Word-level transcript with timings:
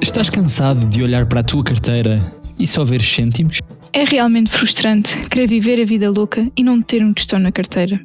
Estás 0.00 0.30
cansado 0.30 0.88
de 0.88 1.02
olhar 1.02 1.26
para 1.26 1.40
a 1.40 1.42
tua 1.44 1.62
carteira 1.62 2.20
e 2.58 2.66
só 2.66 2.84
ver 2.84 3.00
cêntimos? 3.00 3.60
É 3.92 4.04
realmente 4.04 4.50
frustrante 4.50 5.16
querer 5.28 5.46
viver 5.46 5.80
a 5.80 5.84
vida 5.84 6.10
louca 6.10 6.50
e 6.56 6.64
não 6.64 6.82
ter 6.82 7.04
um 7.04 7.12
tostão 7.12 7.38
na 7.38 7.52
carteira. 7.52 8.00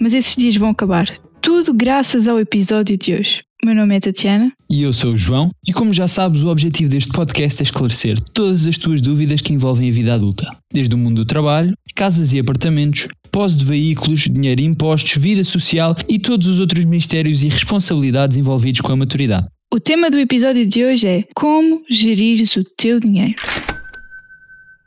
Mas 0.00 0.14
esses 0.14 0.34
dias 0.36 0.56
vão 0.56 0.70
acabar. 0.70 1.06
Tudo 1.40 1.74
graças 1.74 2.28
ao 2.28 2.38
episódio 2.38 2.96
de 2.96 3.14
hoje. 3.14 3.49
Meu 3.62 3.74
nome 3.74 3.94
é 3.94 4.00
Tatiana. 4.00 4.50
E 4.70 4.82
eu 4.82 4.90
sou 4.90 5.12
o 5.12 5.16
João, 5.18 5.50
e 5.68 5.72
como 5.72 5.92
já 5.92 6.08
sabes, 6.08 6.40
o 6.40 6.48
objetivo 6.48 6.90
deste 6.90 7.12
podcast 7.12 7.60
é 7.60 7.64
esclarecer 7.64 8.18
todas 8.32 8.66
as 8.66 8.78
tuas 8.78 9.02
dúvidas 9.02 9.42
que 9.42 9.52
envolvem 9.52 9.90
a 9.90 9.92
vida 9.92 10.14
adulta, 10.14 10.48
desde 10.72 10.94
o 10.94 10.98
mundo 10.98 11.16
do 11.16 11.24
trabalho, 11.26 11.74
casas 11.94 12.32
e 12.32 12.38
apartamentos, 12.38 13.06
pós 13.30 13.58
de 13.58 13.64
veículos, 13.66 14.20
dinheiro 14.20 14.62
e 14.62 14.64
impostos, 14.64 15.22
vida 15.22 15.44
social 15.44 15.94
e 16.08 16.18
todos 16.18 16.46
os 16.46 16.58
outros 16.58 16.86
mistérios 16.86 17.42
e 17.42 17.48
responsabilidades 17.48 18.38
envolvidos 18.38 18.80
com 18.80 18.92
a 18.92 18.96
maturidade. 18.96 19.46
O 19.72 19.78
tema 19.78 20.10
do 20.10 20.18
episódio 20.18 20.66
de 20.66 20.82
hoje 20.82 21.06
é 21.06 21.24
Como 21.34 21.82
gerires 21.88 22.56
o 22.56 22.64
teu 22.78 22.98
dinheiro. 22.98 23.34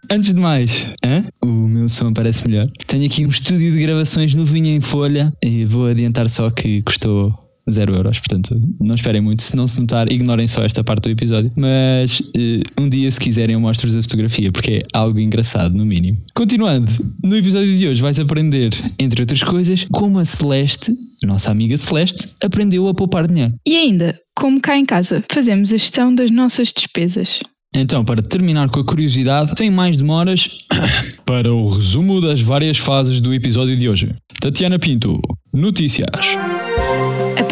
Antes 0.10 0.34
de 0.34 0.40
mais, 0.40 0.94
hã? 1.06 1.24
o 1.44 1.68
meu 1.68 1.88
som 1.88 2.12
parece 2.12 2.48
melhor. 2.48 2.66
Tenho 2.88 3.06
aqui 3.06 3.24
um 3.24 3.30
estúdio 3.30 3.72
de 3.72 3.80
gravações 3.80 4.34
novinho 4.34 4.68
em 4.68 4.82
folha 4.82 5.32
e 5.42 5.64
vou 5.64 5.86
adiantar 5.86 6.28
só 6.28 6.50
que 6.50 6.82
custou 6.82 7.43
0 7.70 7.96
euros, 7.96 8.20
portanto 8.20 8.60
não 8.80 8.96
esperem 8.96 9.22
muito. 9.22 9.42
Se 9.42 9.56
não 9.56 9.68
se 9.68 9.80
notar, 9.80 10.12
ignorem 10.12 10.48
só 10.48 10.64
esta 10.64 10.84
parte 10.84 11.04
do 11.04 11.10
episódio. 11.10 11.52
Mas 11.56 12.20
uh, 12.20 12.82
um 12.82 12.90
dia, 12.90 13.10
se 13.10 13.20
quiserem, 13.20 13.54
eu 13.54 13.60
mostro-vos 13.60 13.98
a 13.98 14.02
fotografia, 14.02 14.52
porque 14.52 14.72
é 14.72 14.82
algo 14.94 15.20
engraçado, 15.20 15.78
no 15.78 15.86
mínimo. 15.86 16.18
Continuando, 16.34 16.92
no 17.24 17.36
episódio 17.36 17.78
de 17.78 17.88
hoje 17.88 18.02
vais 18.02 18.20
aprender, 18.20 18.72
entre 19.00 19.22
outras 19.22 19.44
coisas, 19.44 19.86
como 19.92 20.20
a 20.20 20.26
Celeste, 20.26 20.94
nossa 21.24 21.52
amiga 21.52 21.78
Celeste, 21.78 22.30
aprendeu 22.44 22.88
a 22.88 22.94
poupar 22.94 23.28
dinheiro. 23.28 23.54
E 23.66 23.76
ainda, 23.76 24.20
como 24.36 24.60
cá 24.60 24.78
em 24.78 24.86
casa, 24.86 25.24
fazemos 25.32 25.72
a 25.72 25.78
gestão 25.78 26.14
das 26.14 26.32
nossas 26.32 26.72
despesas. 26.72 27.40
Então, 27.76 28.06
para 28.06 28.22
terminar 28.22 28.70
com 28.70 28.80
a 28.80 28.86
curiosidade, 28.86 29.58
sem 29.58 29.72
mais 29.72 29.98
demoras, 29.98 30.48
para 31.26 31.52
o 31.52 31.68
resumo 31.68 32.22
das 32.22 32.40
várias 32.40 32.78
fases 32.78 33.20
do 33.20 33.34
episódio 33.34 33.76
de 33.76 33.90
hoje. 33.90 34.14
Tatiana 34.40 34.78
Pinto, 34.78 35.20
notícias. 35.52 36.38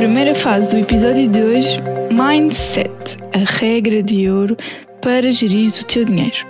Primeira 0.02 0.34
fase 0.34 0.72
do 0.72 0.78
episódio 0.82 1.30
de 1.30 1.44
hoje, 1.44 1.78
Mindset, 2.12 3.18
a 3.36 3.60
regra 3.60 4.02
de 4.02 4.28
ouro 4.32 4.58
para 5.00 5.32
gerir 5.32 5.70
o 5.80 5.86
teu 5.86 6.04
dinheiro. 6.04 6.44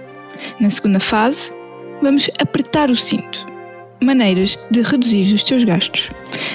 Na 0.58 0.70
segunda 0.70 1.02
fase, 1.02 1.52
vamos 2.02 2.30
apertar 2.40 2.90
o 2.90 2.96
cinto, 2.96 3.46
maneiras 4.02 4.58
de 4.72 4.82
reduzir 4.82 5.34
os 5.34 5.44
teus 5.44 5.66
gastos. 5.66 6.12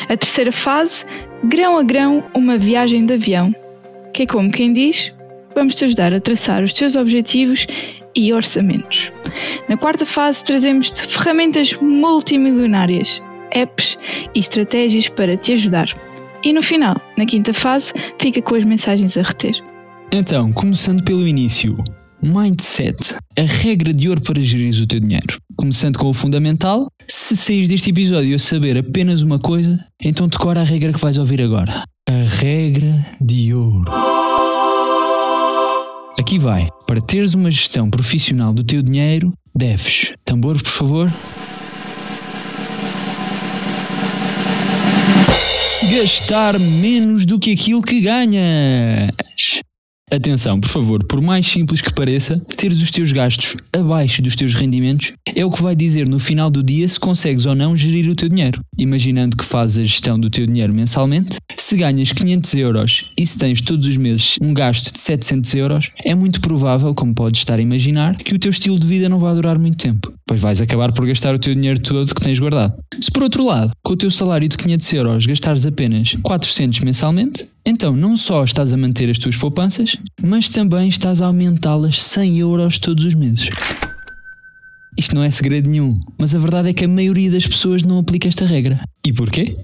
A 0.09 0.17
terceira 0.17 0.51
fase, 0.51 1.05
grão 1.45 1.77
a 1.77 1.83
grão, 1.83 2.25
uma 2.33 2.57
viagem 2.57 3.05
de 3.05 3.13
avião, 3.13 3.55
que 4.15 4.23
é 4.23 4.27
como 4.27 4.51
quem 4.51 4.73
diz, 4.73 5.13
vamos 5.55 5.75
te 5.75 5.85
ajudar 5.85 6.15
a 6.15 6.19
traçar 6.19 6.63
os 6.63 6.73
teus 6.73 6.97
objetivos 6.97 7.67
e 8.15 8.33
orçamentos. 8.33 9.13
Na 9.69 9.77
quarta 9.77 10.07
fase, 10.07 10.43
trazemos-te 10.43 11.07
ferramentas 11.07 11.75
multimilionárias, 11.75 13.23
apps 13.51 13.99
e 14.35 14.41
estratégias 14.41 15.11
para 15.11 15.37
te 15.37 15.53
ajudar. 15.53 15.95
E 16.47 16.53
no 16.53 16.63
final, 16.63 16.95
na 17.19 17.27
quinta 17.27 17.53
fase, 17.53 17.93
fica 18.21 18.41
com 18.41 18.55
as 18.55 18.63
mensagens 18.63 19.17
a 19.17 19.23
reter. 19.23 19.61
Então, 20.13 20.53
começando 20.53 21.03
pelo 21.03 21.27
início. 21.27 21.75
Mindset, 22.23 23.17
a 23.37 23.43
regra 23.43 23.93
de 23.93 24.09
ouro 24.09 24.21
para 24.21 24.41
gerir 24.41 24.73
o 24.81 24.87
teu 24.87 25.01
dinheiro. 25.01 25.39
Começando 25.57 25.99
com 25.99 26.09
o 26.09 26.15
fundamental, 26.15 26.87
se 27.09 27.37
saís 27.37 27.69
deste 27.69 27.91
episódio 27.91 28.37
a 28.37 28.39
saber 28.39 28.79
apenas 28.79 29.23
uma 29.23 29.41
coisa, 29.41 29.85
então 30.01 30.29
decora 30.29 30.61
a 30.61 30.63
regra 30.63 30.93
que 30.93 31.01
vais 31.01 31.19
ouvir 31.19 31.43
agora. 31.43 31.83
A 32.09 32.41
regra 32.41 32.95
de 33.21 33.53
ouro. 33.53 33.91
Aqui 36.17 36.39
vai. 36.39 36.69
Para 36.87 37.01
teres 37.01 37.35
uma 37.35 37.51
gestão 37.51 37.91
profissional 37.91 38.55
do 38.55 38.63
teu 38.63 38.83
dinheiro, 38.83 39.33
deves. 39.53 40.15
Tambor, 40.25 40.63
por 40.63 40.71
favor. 40.71 41.13
Gastar 45.85 46.59
menos 46.59 47.27
do 47.27 47.39
que 47.39 47.53
aquilo 47.53 47.83
que 47.83 48.01
ganhas. 48.01 49.11
Atenção, 50.09 50.61
por 50.61 50.69
favor, 50.69 51.05
por 51.05 51.21
mais 51.21 51.45
simples 51.45 51.81
que 51.81 51.93
pareça, 51.93 52.41
teres 52.57 52.81
os 52.81 52.93
teus 52.93 53.11
gastos 53.11 53.57
abaixo 53.73 54.23
dos 54.23 54.37
teus 54.37 54.55
rendimentos 54.55 55.13
é 55.35 55.45
o 55.45 55.51
que 55.51 55.61
vai 55.61 55.75
dizer 55.75 56.09
no 56.09 56.21
final 56.21 56.49
do 56.49 56.63
dia 56.63 56.89
se 56.89 56.99
consegues 56.99 57.45
ou 57.45 57.57
não 57.57 57.77
gerir 57.77 58.09
o 58.09 58.15
teu 58.15 58.29
dinheiro. 58.29 58.61
Imaginando 58.79 59.37
que 59.37 59.45
fazes 59.45 59.79
a 59.79 59.83
gestão 59.83 60.17
do 60.17 60.31
teu 60.31 60.47
dinheiro 60.47 60.73
mensalmente, 60.73 61.39
se 61.57 61.77
ganhas 61.77 62.13
500 62.13 62.55
euros 62.55 63.11
e 63.19 63.27
se 63.27 63.37
tens 63.37 63.61
todos 63.61 63.85
os 63.85 63.97
meses 63.97 64.37
um 64.41 64.55
gasto 64.55 64.93
de 64.93 65.01
700 65.01 65.55
euros, 65.57 65.91
é 66.05 66.15
muito 66.15 66.41
provável, 66.41 66.95
como 66.95 67.13
podes 67.13 67.41
estar 67.41 67.59
a 67.59 67.63
imaginar, 67.63 68.17
que 68.17 68.33
o 68.33 68.39
teu 68.39 68.53
estilo 68.53 68.79
de 68.79 68.87
vida 68.87 69.09
não 69.09 69.19
vai 69.19 69.35
durar 69.35 69.59
muito 69.59 69.77
tempo, 69.77 70.13
pois 70.25 70.41
vais 70.41 70.61
acabar 70.61 70.93
por 70.93 71.05
gastar 71.05 71.35
o 71.35 71.39
teu 71.41 71.53
dinheiro 71.53 71.81
todo 71.81 72.15
que 72.15 72.21
tens 72.21 72.39
guardado. 72.39 72.75
Se 73.01 73.11
por 73.11 73.25
outro 73.25 73.45
lado, 73.45 73.73
com 73.83 73.95
o 73.95 73.97
teu 73.97 74.13
salário 74.13 74.49
de 74.49 74.57
500 74.57 74.93
euros 74.93 75.27
gastares 75.27 75.67
apenas 75.67 76.17
400 76.23 76.79
mensalmente, 76.79 77.56
então 77.67 77.97
não 77.97 78.17
só 78.17 78.45
estás 78.45 78.73
a 78.73 78.77
manter 78.77 79.11
as 79.11 79.19
tuas 79.19 79.35
poupanças, 79.35 79.97
mas 80.23 80.49
também 80.49 80.89
estás 80.89 81.21
a 81.21 81.27
aumentá-las 81.27 82.01
100 82.01 82.39
euros 82.39 82.79
todos 82.79 83.05
os 83.05 83.15
meses. 83.15 83.49
Isto 84.97 85.17
não 85.17 85.25
é 85.25 85.31
segredo 85.31 85.69
nenhum, 85.69 85.99
mas 86.17 86.33
a 86.35 86.39
verdade 86.39 86.71
é 86.71 86.73
que 86.73 86.85
a 86.85 86.89
maioria 86.89 87.31
das 87.31 87.47
pessoas 87.47 87.83
não 87.83 87.99
aplica 87.99 88.29
esta 88.29 88.47
regra. 88.47 88.81
E 89.05 89.13
porquê? 89.13 89.57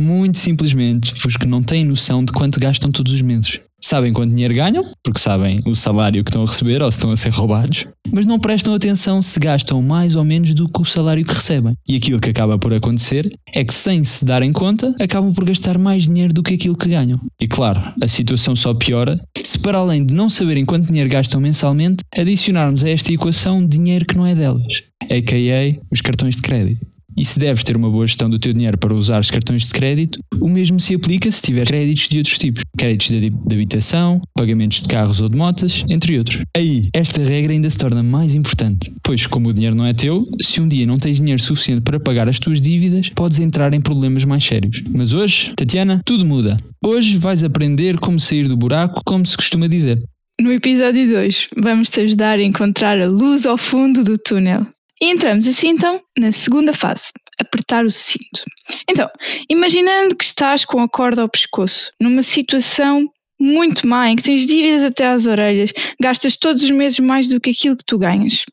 Muito 0.00 0.38
simplesmente 0.38 1.12
porque 1.20 1.46
não 1.46 1.62
têm 1.62 1.84
noção 1.84 2.24
de 2.24 2.32
quanto 2.32 2.58
gastam 2.58 2.90
todos 2.90 3.12
os 3.12 3.20
meses. 3.20 3.60
Sabem 3.84 4.12
quanto 4.12 4.30
dinheiro 4.30 4.54
ganham, 4.54 4.84
porque 5.02 5.18
sabem 5.18 5.60
o 5.66 5.74
salário 5.74 6.22
que 6.22 6.30
estão 6.30 6.42
a 6.42 6.46
receber 6.46 6.80
ou 6.80 6.90
se 6.90 6.98
estão 6.98 7.10
a 7.10 7.16
ser 7.16 7.30
roubados, 7.30 7.86
mas 8.10 8.24
não 8.24 8.38
prestam 8.38 8.74
atenção 8.74 9.20
se 9.20 9.38
gastam 9.40 9.82
mais 9.82 10.14
ou 10.14 10.24
menos 10.24 10.54
do 10.54 10.68
que 10.68 10.80
o 10.80 10.84
salário 10.84 11.24
que 11.24 11.34
recebem. 11.34 11.74
E 11.88 11.96
aquilo 11.96 12.20
que 12.20 12.30
acaba 12.30 12.56
por 12.58 12.72
acontecer 12.72 13.28
é 13.52 13.64
que, 13.64 13.74
sem 13.74 14.04
se 14.04 14.24
darem 14.24 14.52
conta, 14.52 14.94
acabam 15.00 15.34
por 15.34 15.44
gastar 15.44 15.78
mais 15.78 16.04
dinheiro 16.04 16.32
do 16.32 16.42
que 16.42 16.54
aquilo 16.54 16.76
que 16.76 16.88
ganham. 16.88 17.20
E 17.40 17.48
claro, 17.48 17.92
a 18.00 18.08
situação 18.08 18.54
só 18.54 18.72
piora 18.72 19.18
se, 19.42 19.58
para 19.58 19.78
além 19.78 20.06
de 20.06 20.14
não 20.14 20.30
saberem 20.30 20.64
quanto 20.64 20.86
dinheiro 20.86 21.10
gastam 21.10 21.40
mensalmente, 21.40 22.04
adicionarmos 22.16 22.84
a 22.84 22.88
esta 22.88 23.12
equação 23.12 23.66
dinheiro 23.66 24.06
que 24.06 24.16
não 24.16 24.26
é 24.26 24.34
delas, 24.34 24.82
a.k.a. 25.02 25.84
os 25.90 26.00
cartões 26.00 26.36
de 26.36 26.42
crédito. 26.42 26.91
E 27.16 27.24
se 27.24 27.38
deves 27.38 27.62
ter 27.62 27.76
uma 27.76 27.90
boa 27.90 28.06
gestão 28.06 28.28
do 28.28 28.38
teu 28.38 28.52
dinheiro 28.52 28.78
para 28.78 28.94
usar 28.94 29.20
os 29.20 29.30
cartões 29.30 29.66
de 29.66 29.72
crédito, 29.72 30.18
o 30.40 30.48
mesmo 30.48 30.80
se 30.80 30.94
aplica 30.94 31.30
se 31.30 31.42
tiver 31.42 31.66
créditos 31.66 32.08
de 32.08 32.18
outros 32.18 32.38
tipos. 32.38 32.62
Créditos 32.76 33.08
de, 33.08 33.30
de 33.30 33.54
habitação, 33.54 34.20
pagamentos 34.34 34.82
de 34.82 34.88
carros 34.88 35.20
ou 35.20 35.28
de 35.28 35.36
motas, 35.36 35.84
entre 35.88 36.18
outros. 36.18 36.42
Aí, 36.56 36.88
esta 36.94 37.22
regra 37.22 37.52
ainda 37.52 37.68
se 37.68 37.78
torna 37.78 38.02
mais 38.02 38.34
importante, 38.34 38.92
pois 39.02 39.26
como 39.26 39.48
o 39.48 39.52
dinheiro 39.52 39.76
não 39.76 39.86
é 39.86 39.92
teu, 39.92 40.26
se 40.40 40.60
um 40.60 40.68
dia 40.68 40.86
não 40.86 40.98
tens 40.98 41.18
dinheiro 41.18 41.42
suficiente 41.42 41.82
para 41.82 42.00
pagar 42.00 42.28
as 42.28 42.38
tuas 42.38 42.60
dívidas, 42.60 43.08
podes 43.10 43.38
entrar 43.38 43.72
em 43.72 43.80
problemas 43.80 44.24
mais 44.24 44.44
sérios. 44.44 44.82
Mas 44.94 45.12
hoje, 45.12 45.52
Tatiana, 45.56 46.00
tudo 46.04 46.24
muda. 46.24 46.56
Hoje 46.84 47.18
vais 47.18 47.44
aprender 47.44 47.98
como 47.98 48.18
sair 48.18 48.48
do 48.48 48.56
buraco, 48.56 49.02
como 49.04 49.24
se 49.24 49.36
costuma 49.36 49.68
dizer. 49.68 50.02
No 50.40 50.50
episódio 50.50 51.08
2, 51.08 51.48
vamos 51.56 51.88
te 51.88 52.00
ajudar 52.00 52.38
a 52.38 52.42
encontrar 52.42 52.98
a 52.98 53.06
luz 53.06 53.46
ao 53.46 53.58
fundo 53.58 54.02
do 54.02 54.18
túnel. 54.18 54.66
E 55.02 55.10
entramos 55.10 55.48
assim 55.48 55.70
então 55.70 56.00
na 56.16 56.30
segunda 56.30 56.72
fase, 56.72 57.10
apertar 57.40 57.84
o 57.84 57.90
cinto. 57.90 58.44
Então, 58.88 59.10
imaginando 59.50 60.14
que 60.14 60.22
estás 60.22 60.64
com 60.64 60.80
a 60.80 60.88
corda 60.88 61.22
ao 61.22 61.28
pescoço, 61.28 61.90
numa 62.00 62.22
situação 62.22 63.10
muito 63.36 63.84
má, 63.84 64.08
em 64.08 64.14
que 64.14 64.22
tens 64.22 64.46
dívidas 64.46 64.84
até 64.84 65.08
às 65.08 65.26
orelhas, 65.26 65.72
gastas 66.00 66.36
todos 66.36 66.62
os 66.62 66.70
meses 66.70 67.00
mais 67.00 67.26
do 67.26 67.40
que 67.40 67.50
aquilo 67.50 67.76
que 67.76 67.84
tu 67.84 67.98
ganhas. 67.98 68.44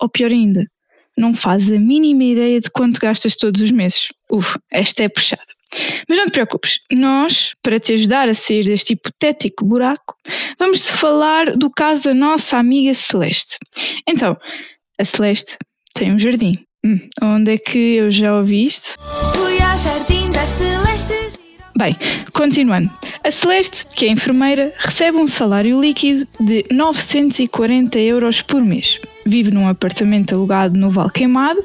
Ou 0.00 0.08
pior 0.08 0.30
ainda, 0.30 0.66
não 1.14 1.34
fazes 1.34 1.70
a 1.70 1.78
mínima 1.78 2.24
ideia 2.24 2.58
de 2.58 2.70
quanto 2.70 2.98
gastas 2.98 3.36
todos 3.36 3.60
os 3.60 3.70
meses. 3.70 4.08
Uf, 4.32 4.56
esta 4.72 5.02
é 5.02 5.10
puxada. 5.10 5.44
Mas 6.08 6.16
não 6.16 6.24
te 6.24 6.32
preocupes, 6.32 6.78
nós, 6.90 7.54
para 7.62 7.78
te 7.78 7.92
ajudar 7.92 8.30
a 8.30 8.34
sair 8.34 8.64
deste 8.64 8.94
hipotético 8.94 9.62
buraco, 9.62 10.14
vamos 10.58 10.80
te 10.80 10.90
falar 10.90 11.54
do 11.54 11.68
caso 11.68 12.04
da 12.04 12.14
nossa 12.14 12.56
amiga 12.56 12.94
Celeste. 12.94 13.58
Então, 14.08 14.34
a 14.98 15.04
Celeste 15.04 15.58
tem 15.98 16.12
um 16.12 16.18
jardim. 16.18 16.52
Hum, 16.86 16.96
onde 17.20 17.54
é 17.54 17.58
que 17.58 17.96
eu 17.96 18.08
já 18.08 18.32
ouvi 18.36 18.64
isto? 18.64 18.94
Fui 19.34 19.60
ao 19.60 19.76
jardim 19.76 20.30
da 20.30 20.46
Celeste. 20.46 21.36
Bem, 21.76 21.96
continuando. 22.32 22.88
A 23.24 23.32
Celeste, 23.32 23.84
que 23.84 24.06
é 24.06 24.08
enfermeira, 24.08 24.72
recebe 24.78 25.18
um 25.18 25.26
salário 25.26 25.80
líquido 25.80 26.26
de 26.38 26.64
940 26.70 27.98
euros 27.98 28.40
por 28.40 28.62
mês. 28.62 29.00
Vive 29.26 29.50
num 29.50 29.68
apartamento 29.68 30.36
alugado 30.36 30.78
no 30.78 30.88
Val 30.88 31.10
Queimado 31.10 31.60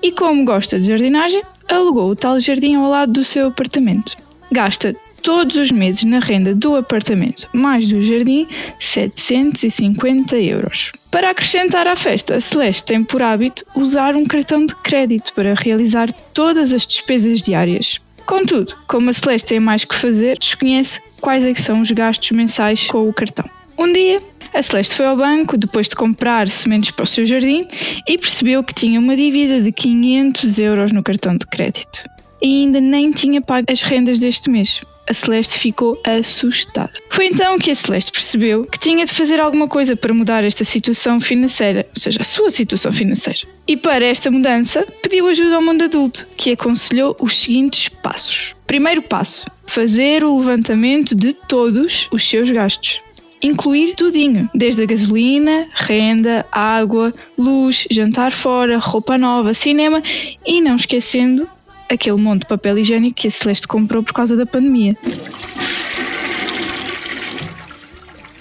e, 0.00 0.12
como 0.12 0.44
gosta 0.44 0.78
de 0.78 0.86
jardinagem, 0.86 1.42
alugou 1.68 2.08
o 2.08 2.16
tal 2.16 2.38
jardim 2.38 2.76
ao 2.76 2.88
lado 2.88 3.12
do 3.12 3.24
seu 3.24 3.48
apartamento. 3.48 4.16
Gasta 4.52 4.94
todos 5.22 5.56
os 5.56 5.70
meses 5.70 6.04
na 6.04 6.18
renda 6.18 6.54
do 6.54 6.76
apartamento 6.76 7.48
mais 7.52 7.88
do 7.88 8.00
jardim 8.00 8.46
750 8.80 10.36
euros. 10.38 10.92
Para 11.10 11.30
acrescentar 11.30 11.86
à 11.86 11.94
festa, 11.94 12.36
a 12.36 12.40
Celeste 12.40 12.84
tem 12.84 13.04
por 13.04 13.22
hábito 13.22 13.64
usar 13.74 14.16
um 14.16 14.24
cartão 14.24 14.64
de 14.64 14.74
crédito 14.76 15.32
para 15.34 15.54
realizar 15.54 16.10
todas 16.34 16.72
as 16.72 16.86
despesas 16.86 17.42
diárias. 17.42 18.00
Contudo, 18.26 18.74
como 18.86 19.10
a 19.10 19.12
Celeste 19.12 19.48
tem 19.48 19.60
mais 19.60 19.84
que 19.84 19.94
fazer, 19.94 20.38
desconhece 20.38 21.00
quais 21.20 21.44
é 21.44 21.54
são 21.54 21.80
os 21.80 21.90
gastos 21.90 22.30
mensais 22.32 22.86
com 22.86 23.08
o 23.08 23.12
cartão. 23.12 23.48
Um 23.78 23.92
dia, 23.92 24.20
a 24.54 24.62
Celeste 24.62 24.96
foi 24.96 25.06
ao 25.06 25.16
banco 25.16 25.56
depois 25.56 25.88
de 25.88 25.96
comprar 25.96 26.48
sementes 26.48 26.90
para 26.90 27.04
o 27.04 27.06
seu 27.06 27.24
jardim 27.24 27.66
e 28.06 28.18
percebeu 28.18 28.62
que 28.62 28.74
tinha 28.74 28.98
uma 28.98 29.16
dívida 29.16 29.60
de 29.60 29.72
500 29.72 30.58
euros 30.58 30.92
no 30.92 31.02
cartão 31.02 31.36
de 31.36 31.46
crédito. 31.46 32.11
E 32.42 32.62
ainda 32.62 32.80
nem 32.80 33.12
tinha 33.12 33.40
pago 33.40 33.66
as 33.70 33.82
rendas 33.82 34.18
deste 34.18 34.50
mês 34.50 34.82
a 35.08 35.14
Celeste 35.14 35.58
ficou 35.58 36.00
assustada. 36.04 36.92
Foi 37.10 37.26
então 37.26 37.58
que 37.58 37.70
a 37.70 37.74
Celeste 37.74 38.12
percebeu 38.12 38.64
que 38.64 38.78
tinha 38.78 39.04
de 39.04 39.12
fazer 39.12 39.40
alguma 39.40 39.68
coisa 39.68 39.96
para 39.96 40.14
mudar 40.14 40.44
esta 40.44 40.64
situação 40.64 41.20
financeira, 41.20 41.86
ou 41.94 42.00
seja, 42.00 42.20
a 42.20 42.24
sua 42.24 42.50
situação 42.50 42.92
financeira. 42.92 43.40
E 43.66 43.76
para 43.76 44.04
esta 44.04 44.30
mudança, 44.30 44.86
pediu 45.02 45.28
ajuda 45.28 45.56
ao 45.56 45.62
mundo 45.62 45.84
adulto, 45.84 46.26
que 46.36 46.52
aconselhou 46.52 47.16
os 47.20 47.36
seguintes 47.36 47.88
passos. 47.88 48.54
Primeiro 48.66 49.02
passo: 49.02 49.46
fazer 49.66 50.24
o 50.24 50.38
levantamento 50.38 51.14
de 51.14 51.32
todos 51.32 52.08
os 52.10 52.26
seus 52.28 52.50
gastos 52.50 53.02
incluir 53.44 53.96
tudinho, 53.96 54.48
desde 54.54 54.82
a 54.82 54.86
gasolina, 54.86 55.66
renda, 55.74 56.46
água, 56.52 57.12
luz, 57.36 57.88
jantar 57.90 58.30
fora, 58.30 58.78
roupa 58.78 59.18
nova, 59.18 59.52
cinema 59.52 60.00
e 60.46 60.60
não 60.60 60.76
esquecendo 60.76 61.48
aquele 61.92 62.16
monte 62.16 62.42
de 62.42 62.46
papel 62.48 62.78
higiênico 62.78 63.16
que 63.16 63.28
a 63.28 63.30
Celeste 63.30 63.68
comprou 63.68 64.02
por 64.02 64.12
causa 64.12 64.36
da 64.36 64.46
pandemia. 64.46 64.96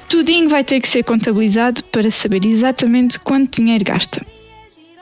Tudinho 0.10 0.50
vai 0.50 0.64
ter 0.64 0.80
que 0.82 0.88
ser 0.88 1.04
contabilizado 1.04 1.84
para 1.86 2.12
saber 2.12 2.46
exatamente 2.46 3.20
quanto 3.20 3.62
dinheiro 3.62 3.86
gasta. 3.86 4.26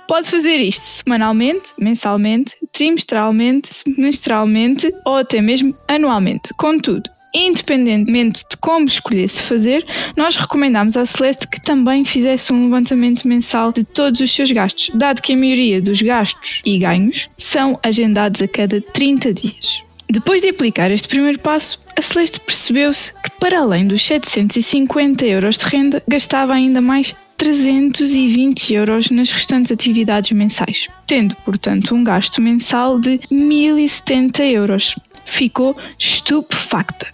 Pode 0.07 0.29
fazer 0.29 0.57
isto 0.57 0.85
semanalmente, 0.85 1.69
mensalmente, 1.77 2.55
trimestralmente, 2.71 3.69
semestralmente 3.73 4.91
ou 5.05 5.17
até 5.17 5.41
mesmo 5.41 5.75
anualmente. 5.87 6.53
Contudo, 6.55 7.09
Independentemente 7.33 8.43
de 8.49 8.57
como 8.57 8.85
escolhesse 8.85 9.43
fazer, 9.43 9.85
nós 10.15 10.35
recomendamos 10.35 10.97
à 10.97 11.05
Celeste 11.05 11.47
que 11.47 11.61
também 11.61 12.03
fizesse 12.03 12.51
um 12.51 12.63
levantamento 12.63 13.27
mensal 13.27 13.71
de 13.71 13.83
todos 13.83 14.19
os 14.19 14.31
seus 14.31 14.51
gastos, 14.51 14.89
dado 14.93 15.21
que 15.21 15.33
a 15.33 15.37
maioria 15.37 15.81
dos 15.81 16.01
gastos 16.01 16.61
e 16.65 16.79
ganhos 16.79 17.29
são 17.37 17.79
agendados 17.83 18.41
a 18.41 18.47
cada 18.47 18.81
30 18.81 19.33
dias. 19.33 19.83
Depois 20.09 20.41
de 20.41 20.49
aplicar 20.49 20.89
este 20.89 21.07
primeiro 21.07 21.37
passo, 21.39 21.79
a 21.95 22.01
Celeste 22.01 22.39
percebeu-se 22.39 23.13
que, 23.13 23.29
para 23.39 23.59
além 23.59 23.85
dos 23.85 24.01
750 24.01 25.23
euros 25.25 25.55
de 25.55 25.65
renda, 25.65 26.01
gastava 26.07 26.53
ainda 26.53 26.81
mais 26.81 27.15
320 27.39 28.73
euros 28.73 29.09
nas 29.11 29.31
restantes 29.31 29.71
atividades 29.71 30.31
mensais, 30.31 30.89
tendo, 31.07 31.35
portanto, 31.45 31.95
um 31.95 32.03
gasto 32.03 32.41
mensal 32.41 32.99
de 32.99 33.19
1070 33.31 34.43
euros 34.45 34.95
ficou 35.29 35.75
estupefacta. 35.97 37.07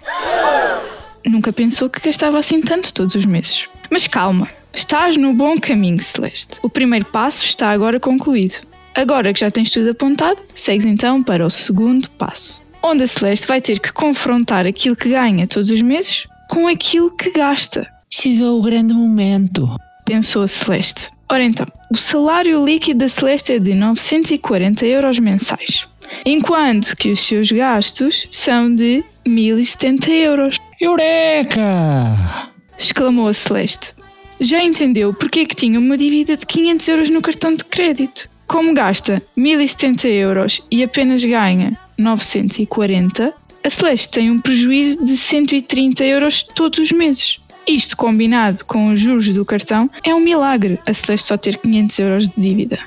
Nunca 1.26 1.52
pensou 1.52 1.90
que 1.90 2.00
gastava 2.00 2.40
assim 2.40 2.62
tanto 2.62 2.94
todos 2.94 3.16
os 3.16 3.26
meses. 3.26 3.68
Mas 3.90 4.08
calma, 4.08 4.48
estás 4.74 5.18
no 5.18 5.34
bom 5.34 5.60
caminho, 5.60 6.02
Celeste. 6.02 6.60
O 6.62 6.70
primeiro 6.70 7.06
passo 7.06 7.44
está 7.44 7.70
agora 7.70 8.00
concluído. 8.00 8.62
Agora 8.94 9.34
que 9.34 9.42
já 9.42 9.52
tens 9.52 9.70
tudo 9.72 9.90
apontado, 9.90 10.42
segues 10.54 10.86
então 10.86 11.22
para 11.22 11.46
o 11.46 11.50
segundo 11.50 12.10
passo, 12.12 12.62
onde 12.82 13.04
a 13.04 13.08
Celeste 13.08 13.48
vai 13.48 13.60
ter 13.60 13.80
que 13.80 13.92
confrontar 13.92 14.66
aquilo 14.66 14.96
que 14.96 15.10
ganha 15.10 15.46
todos 15.46 15.70
os 15.70 15.82
meses 15.82 16.26
com 16.50 16.68
aquilo 16.68 17.12
que 17.12 17.32
gasta. 17.32 17.86
Chegou 18.10 18.60
o 18.60 18.64
grande 18.64 18.94
momento, 18.94 19.68
pensou 20.06 20.44
a 20.44 20.48
Celeste. 20.48 21.10
Ora 21.30 21.44
então, 21.44 21.66
o 21.92 21.98
salário 21.98 22.64
líquido 22.64 23.00
da 23.00 23.10
Celeste 23.10 23.54
é 23.54 23.60
de 23.60 23.74
940 23.74 24.86
euros 24.86 25.20
mensais 25.20 25.88
enquanto 26.26 26.96
que 26.96 27.12
os 27.12 27.20
seus 27.20 27.52
gastos 27.52 28.28
são 28.32 28.74
de 28.74 29.04
1070 29.26 30.12
euros. 30.12 30.58
Eureka! 30.80 32.52
exclamou 32.78 33.28
a 33.28 33.34
Celeste. 33.34 33.94
Já 34.40 34.62
entendeu 34.62 35.14
porque 35.14 35.42
é 35.42 35.46
que 35.46 35.56
tinha 35.56 35.80
uma 35.80 35.98
dívida 35.98 36.36
de 36.36 36.46
500 36.46 36.88
euros 36.88 37.10
no 37.10 37.22
cartão 37.22 37.56
de 37.56 37.64
crédito. 37.66 38.30
Como 38.48 38.74
gasta 38.74 39.22
1070 39.36 40.08
euros 40.08 40.62
e 40.70 40.84
apenas 40.84 41.24
ganha 41.24 41.78
940, 41.98 43.34
a 43.64 43.70
Celeste 43.70 44.10
tem 44.10 44.30
um 44.30 44.40
prejuízo 44.40 45.04
de 45.04 45.18
130 45.18 46.04
euros 46.04 46.44
todos 46.44 46.80
os 46.80 46.92
meses. 46.92 47.38
Isto 47.68 47.98
combinado 47.98 48.64
com 48.66 48.90
os 48.90 49.00
juros 49.00 49.28
do 49.30 49.44
cartão 49.44 49.90
é 50.04 50.14
um 50.14 50.20
milagre 50.20 50.80
a 50.86 50.94
Celeste 50.94 51.28
só 51.28 51.38
ter 51.38 51.58
500 51.58 52.00
euros 52.00 52.30
de 52.30 52.34
dívida. 52.38 52.80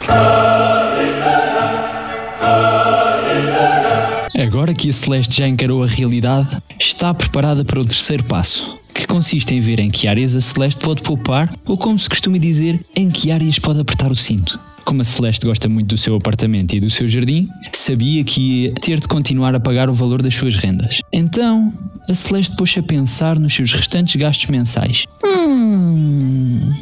Agora 4.48 4.72
que 4.72 4.88
a 4.88 4.92
Celeste 4.94 5.36
já 5.36 5.46
encarou 5.46 5.82
a 5.82 5.86
realidade, 5.86 6.48
está 6.80 7.12
preparada 7.12 7.66
para 7.66 7.78
o 7.78 7.84
terceiro 7.84 8.24
passo, 8.24 8.78
que 8.94 9.06
consiste 9.06 9.54
em 9.54 9.60
ver 9.60 9.78
em 9.78 9.90
que 9.90 10.08
áreas 10.08 10.34
a 10.34 10.40
Celeste 10.40 10.82
pode 10.82 11.02
poupar 11.02 11.54
ou, 11.66 11.76
como 11.76 11.98
se 11.98 12.08
costuma 12.08 12.38
dizer, 12.38 12.80
em 12.96 13.10
que 13.10 13.30
áreas 13.30 13.58
pode 13.58 13.78
apertar 13.78 14.10
o 14.10 14.16
cinto. 14.16 14.58
Como 14.86 15.02
a 15.02 15.04
Celeste 15.04 15.44
gosta 15.44 15.68
muito 15.68 15.88
do 15.88 15.98
seu 15.98 16.16
apartamento 16.16 16.74
e 16.74 16.80
do 16.80 16.88
seu 16.88 17.06
jardim, 17.06 17.46
sabia 17.74 18.24
que 18.24 18.40
ia 18.40 18.72
ter 18.72 18.98
de 18.98 19.06
continuar 19.06 19.54
a 19.54 19.60
pagar 19.60 19.90
o 19.90 19.94
valor 19.94 20.22
das 20.22 20.34
suas 20.34 20.56
rendas. 20.56 21.02
Então, 21.12 21.70
a 22.08 22.14
Celeste 22.14 22.56
pôs-se 22.56 22.78
a 22.78 22.82
pensar 22.82 23.38
nos 23.38 23.52
seus 23.52 23.70
restantes 23.70 24.16
gastos 24.16 24.48
mensais. 24.48 25.04
Hum. 25.22 26.72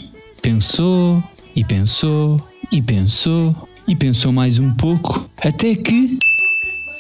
Pensou, 0.41 1.21
e 1.57 1.65
pensou, 1.65 2.41
e 2.71 2.81
pensou, 2.81 3.69
e 3.89 3.97
pensou 3.97 4.33
mais 4.33 4.61
um 4.61 4.73
pouco, 4.73 5.29
até 5.43 5.75
que. 5.75 6.17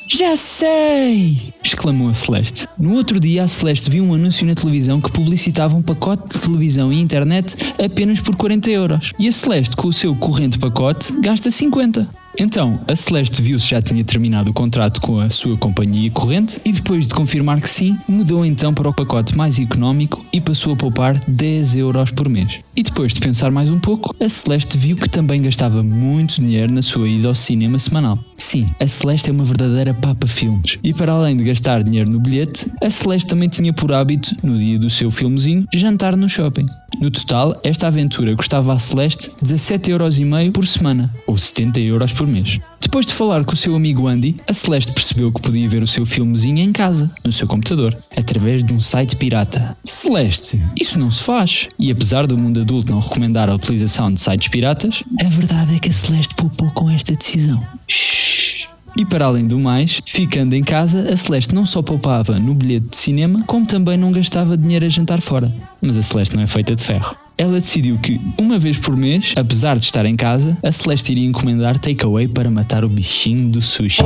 Já 0.08 0.36
sei! 0.36 1.52
exclamou 1.64 2.08
a 2.08 2.14
Celeste. 2.14 2.66
No 2.78 2.94
outro 2.94 3.18
dia, 3.18 3.42
a 3.42 3.48
Celeste 3.48 3.90
viu 3.90 4.04
um 4.04 4.14
anúncio 4.14 4.46
na 4.46 4.54
televisão 4.54 5.00
que 5.00 5.10
publicitava 5.10 5.74
um 5.74 5.82
pacote 5.82 6.38
de 6.38 6.44
televisão 6.44 6.92
e 6.92 7.00
internet 7.00 7.56
apenas 7.84 8.20
por 8.20 8.36
40 8.36 8.70
euros. 8.70 9.12
E 9.18 9.26
a 9.26 9.32
Celeste, 9.32 9.74
com 9.74 9.88
o 9.88 9.92
seu 9.92 10.14
corrente 10.14 10.58
pacote, 10.58 11.12
gasta 11.20 11.50
50. 11.50 12.08
Então, 12.38 12.78
a 12.86 12.94
Celeste 12.94 13.40
viu 13.40 13.58
se 13.58 13.70
já 13.70 13.80
tinha 13.80 14.04
terminado 14.04 14.50
o 14.50 14.54
contrato 14.54 15.00
com 15.00 15.18
a 15.18 15.30
sua 15.30 15.56
companhia 15.56 16.10
corrente 16.10 16.60
e 16.66 16.72
depois 16.72 17.06
de 17.06 17.14
confirmar 17.14 17.60
que 17.60 17.68
sim, 17.68 17.98
mudou 18.06 18.44
então 18.44 18.74
para 18.74 18.90
o 18.90 18.94
pacote 18.94 19.36
mais 19.36 19.58
económico 19.58 20.24
e 20.32 20.40
passou 20.40 20.74
a 20.74 20.76
poupar 20.76 21.18
10 21.26 21.76
euros 21.76 22.10
por 22.10 22.28
mês. 22.28 22.58
E 22.76 22.82
depois 22.82 23.14
de 23.14 23.20
pensar 23.20 23.50
mais 23.50 23.70
um 23.70 23.80
pouco, 23.80 24.14
a 24.22 24.28
Celeste 24.28 24.76
viu 24.76 24.96
que 24.96 25.08
também 25.08 25.40
gastava 25.40 25.82
muito 25.82 26.36
dinheiro 26.36 26.72
na 26.72 26.82
sua 26.82 27.08
ida 27.08 27.28
ao 27.28 27.34
cinema 27.34 27.78
semanal. 27.78 28.18
Sim, 28.46 28.72
a 28.78 28.86
Celeste 28.86 29.28
é 29.28 29.32
uma 29.32 29.42
verdadeira 29.42 29.92
papa 29.92 30.24
filmes. 30.24 30.78
E 30.84 30.94
para 30.94 31.10
além 31.10 31.36
de 31.36 31.42
gastar 31.42 31.82
dinheiro 31.82 32.08
no 32.08 32.20
bilhete, 32.20 32.70
a 32.80 32.88
Celeste 32.88 33.26
também 33.26 33.48
tinha 33.48 33.72
por 33.72 33.92
hábito, 33.92 34.36
no 34.40 34.56
dia 34.56 34.78
do 34.78 34.88
seu 34.88 35.10
filmezinho, 35.10 35.66
jantar 35.74 36.16
no 36.16 36.28
shopping. 36.28 36.66
No 37.00 37.10
total, 37.10 37.58
esta 37.62 37.86
aventura 37.86 38.34
custava 38.34 38.72
à 38.72 38.78
Celeste 38.78 39.30
17,5€ 39.42 40.52
por 40.52 40.66
semana, 40.66 41.12
ou 41.26 41.36
70 41.36 41.80
euros 41.80 42.12
por 42.12 42.26
mês. 42.26 42.58
Depois 42.80 43.04
de 43.04 43.12
falar 43.12 43.44
com 43.44 43.52
o 43.52 43.56
seu 43.56 43.74
amigo 43.74 44.06
Andy, 44.06 44.36
a 44.48 44.52
Celeste 44.52 44.92
percebeu 44.92 45.30
que 45.30 45.42
podia 45.42 45.68
ver 45.68 45.82
o 45.82 45.86
seu 45.86 46.06
filmezinho 46.06 46.58
em 46.58 46.72
casa, 46.72 47.10
no 47.22 47.32
seu 47.32 47.46
computador, 47.46 47.96
através 48.16 48.62
de 48.62 48.72
um 48.72 48.80
site 48.80 49.16
pirata. 49.16 49.76
Celeste, 49.84 50.58
isso 50.80 50.98
não 50.98 51.10
se 51.10 51.22
faz. 51.22 51.68
E 51.78 51.90
apesar 51.90 52.26
do 52.26 52.38
mundo 52.38 52.60
adulto 52.60 52.92
não 52.92 53.00
recomendar 53.00 53.50
a 53.50 53.54
utilização 53.54 54.12
de 54.12 54.20
sites 54.20 54.48
piratas, 54.48 55.02
a 55.20 55.28
verdade 55.28 55.76
é 55.76 55.78
que 55.78 55.90
a 55.90 55.92
Celeste 55.92 56.34
poupou 56.34 56.70
com 56.70 56.88
esta 56.88 57.14
decisão. 57.14 57.62
Shhh. 57.86 58.65
E 58.98 59.04
para 59.04 59.26
além 59.26 59.46
do 59.46 59.58
mais, 59.58 60.00
ficando 60.06 60.54
em 60.54 60.62
casa, 60.62 61.10
a 61.12 61.16
Celeste 61.16 61.54
não 61.54 61.66
só 61.66 61.82
poupava 61.82 62.38
no 62.38 62.54
bilhete 62.54 62.86
de 62.88 62.96
cinema, 62.96 63.44
como 63.46 63.66
também 63.66 63.96
não 63.96 64.10
gastava 64.10 64.56
dinheiro 64.56 64.86
a 64.86 64.88
jantar 64.88 65.20
fora. 65.20 65.52
Mas 65.82 65.98
a 65.98 66.02
Celeste 66.02 66.34
não 66.34 66.42
é 66.42 66.46
feita 66.46 66.74
de 66.74 66.82
ferro. 66.82 67.14
Ela 67.36 67.60
decidiu 67.60 67.98
que, 67.98 68.18
uma 68.40 68.58
vez 68.58 68.78
por 68.78 68.96
mês, 68.96 69.34
apesar 69.36 69.76
de 69.76 69.84
estar 69.84 70.06
em 70.06 70.16
casa, 70.16 70.56
a 70.62 70.72
Celeste 70.72 71.12
iria 71.12 71.26
encomendar 71.26 71.78
takeaway 71.78 72.26
para 72.26 72.50
matar 72.50 72.84
o 72.84 72.88
bichinho 72.88 73.50
do 73.50 73.60
sushi. 73.60 74.02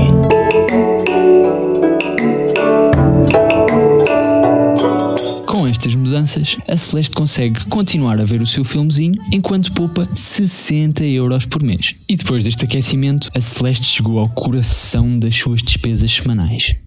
Estas 5.80 5.94
mudanças, 5.94 6.58
a 6.68 6.76
Celeste 6.76 7.16
consegue 7.16 7.64
continuar 7.64 8.20
a 8.20 8.24
ver 8.24 8.42
o 8.42 8.46
seu 8.46 8.62
filmezinho 8.62 9.14
enquanto 9.32 9.72
poupa 9.72 10.06
60 10.14 11.02
euros 11.06 11.46
por 11.46 11.62
mês. 11.62 11.96
E 12.06 12.16
depois 12.16 12.44
deste 12.44 12.66
aquecimento, 12.66 13.30
a 13.34 13.40
Celeste 13.40 13.86
chegou 13.86 14.18
ao 14.18 14.28
coração 14.28 15.18
das 15.18 15.34
suas 15.34 15.62
despesas 15.62 16.10
semanais. 16.10 16.78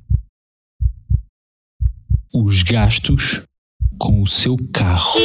Os 2.35 2.61
gastos 2.61 3.41
com 3.97 4.21
o 4.21 4.27
seu 4.27 4.55
carro. 4.71 5.19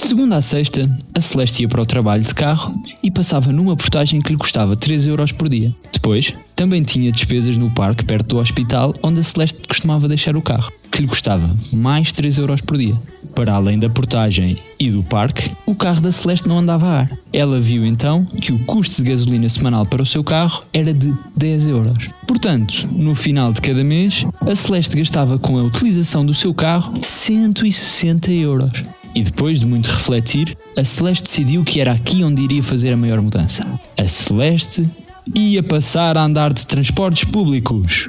De 0.00 0.06
segunda 0.06 0.36
a 0.36 0.40
sexta, 0.40 0.88
a 1.12 1.20
Celeste 1.20 1.62
ia 1.62 1.68
para 1.68 1.82
o 1.82 1.86
trabalho 1.86 2.22
de 2.22 2.32
carro 2.32 2.72
e 3.02 3.10
passava 3.10 3.52
numa 3.52 3.76
portagem 3.76 4.22
que 4.22 4.30
lhe 4.32 4.38
custava 4.38 4.76
3 4.76 5.08
euros 5.08 5.32
por 5.32 5.48
dia. 5.48 5.74
Depois, 5.92 6.32
também 6.54 6.84
tinha 6.84 7.10
despesas 7.10 7.56
no 7.56 7.68
parque 7.68 8.04
perto 8.04 8.28
do 8.28 8.38
hospital 8.38 8.94
onde 9.02 9.18
a 9.18 9.22
Celeste 9.24 9.60
costumava 9.68 10.06
deixar 10.06 10.36
o 10.36 10.40
carro, 10.40 10.72
que 10.92 11.02
lhe 11.02 11.08
custava 11.08 11.54
mais 11.74 12.12
3 12.12 12.38
euros 12.38 12.60
por 12.60 12.78
dia. 12.78 12.94
Para 13.34 13.54
além 13.54 13.76
da 13.78 13.90
portagem 13.90 14.56
e 14.78 14.88
do 14.88 15.02
parque, 15.02 15.50
o 15.66 15.74
carro 15.74 16.00
da 16.00 16.12
Celeste 16.12 16.48
não 16.48 16.58
andava 16.58 16.86
a 16.86 16.98
ar. 17.00 17.18
Ela 17.32 17.60
viu 17.60 17.84
então 17.84 18.24
que 18.24 18.52
o 18.52 18.58
custo 18.60 19.02
de 19.02 19.10
gasolina 19.10 19.48
semanal 19.48 19.84
para 19.84 20.02
o 20.02 20.06
seu 20.06 20.22
carro 20.22 20.62
era 20.72 20.94
de 20.94 21.12
10 21.36 21.66
euros. 21.66 22.08
Portanto, 22.26 22.88
no 22.92 23.14
final 23.14 23.52
de 23.52 23.60
cada 23.60 23.82
mês, 23.82 24.24
a 24.40 24.54
Celeste 24.54 24.96
gastava 24.96 25.38
com 25.38 25.58
a 25.58 25.62
utilização 25.64 26.24
do 26.24 26.34
seu 26.34 26.54
carro 26.54 26.94
160 27.02 28.32
euros. 28.32 28.72
E 29.14 29.22
depois 29.22 29.60
de 29.60 29.66
muito 29.66 29.86
refletir, 29.86 30.56
a 30.76 30.84
Celeste 30.84 31.24
decidiu 31.24 31.64
que 31.64 31.80
era 31.80 31.92
aqui 31.92 32.22
onde 32.22 32.42
iria 32.42 32.62
fazer 32.62 32.92
a 32.92 32.96
maior 32.96 33.20
mudança. 33.20 33.64
A 33.96 34.06
Celeste 34.06 34.88
ia 35.34 35.62
passar 35.62 36.16
a 36.16 36.24
andar 36.24 36.52
de 36.52 36.66
transportes 36.66 37.24
públicos. 37.24 38.06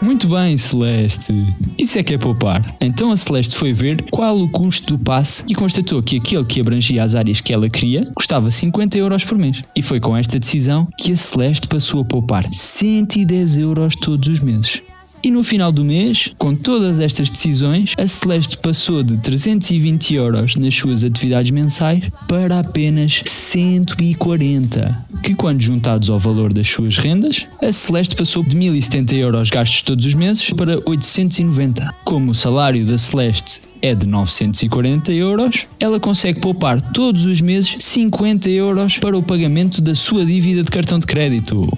Muito 0.00 0.28
bem, 0.28 0.56
Celeste. 0.56 1.32
Isso 1.76 1.98
é 1.98 2.02
que 2.04 2.14
é 2.14 2.18
poupar. 2.18 2.62
Então 2.80 3.10
a 3.10 3.16
Celeste 3.16 3.56
foi 3.56 3.72
ver 3.72 4.04
qual 4.10 4.38
o 4.38 4.48
custo 4.48 4.96
do 4.96 5.04
passe 5.04 5.44
e 5.48 5.54
constatou 5.54 6.00
que 6.02 6.16
aquele 6.18 6.44
que 6.44 6.60
abrangia 6.60 7.02
as 7.02 7.16
áreas 7.16 7.40
que 7.40 7.52
ela 7.52 7.68
queria 7.68 8.06
custava 8.14 8.50
50 8.50 8.96
euros 8.96 9.24
por 9.24 9.36
mês. 9.36 9.62
E 9.74 9.82
foi 9.82 9.98
com 9.98 10.16
esta 10.16 10.38
decisão 10.38 10.86
que 10.96 11.12
a 11.12 11.16
Celeste 11.16 11.66
passou 11.66 12.02
a 12.02 12.04
poupar 12.04 12.44
110 12.52 13.58
euros 13.58 13.96
todos 13.96 14.28
os 14.28 14.38
meses. 14.38 14.82
E 15.22 15.30
no 15.30 15.42
final 15.42 15.72
do 15.72 15.84
mês, 15.84 16.32
com 16.38 16.54
todas 16.54 17.00
estas 17.00 17.30
decisões, 17.30 17.94
a 17.98 18.06
Celeste 18.06 18.56
passou 18.58 19.02
de 19.02 19.16
320 19.18 20.14
euros 20.14 20.56
nas 20.56 20.74
suas 20.74 21.02
atividades 21.02 21.50
mensais 21.50 22.04
para 22.28 22.60
apenas 22.60 23.22
140, 23.26 25.06
que 25.22 25.34
quando 25.34 25.60
juntados 25.60 26.08
ao 26.08 26.18
valor 26.20 26.52
das 26.52 26.68
suas 26.68 26.98
rendas, 26.98 27.46
a 27.60 27.72
Celeste 27.72 28.14
passou 28.14 28.44
de 28.44 28.54
1070 28.54 29.16
euros 29.16 29.50
gastos 29.50 29.82
todos 29.82 30.04
os 30.06 30.14
meses 30.14 30.50
para 30.50 30.78
890. 30.88 31.94
Como 32.04 32.30
o 32.30 32.34
salário 32.34 32.84
da 32.84 32.96
Celeste 32.96 33.62
é 33.82 33.94
de 33.94 34.06
940 34.06 35.12
euros, 35.12 35.66
ela 35.80 35.98
consegue 35.98 36.40
poupar 36.40 36.80
todos 36.80 37.24
os 37.24 37.40
meses 37.40 37.76
50 37.80 38.48
euros 38.50 38.98
para 38.98 39.18
o 39.18 39.22
pagamento 39.22 39.80
da 39.80 39.94
sua 39.94 40.24
dívida 40.24 40.62
de 40.62 40.70
cartão 40.70 40.98
de 40.98 41.06
crédito. 41.06 41.68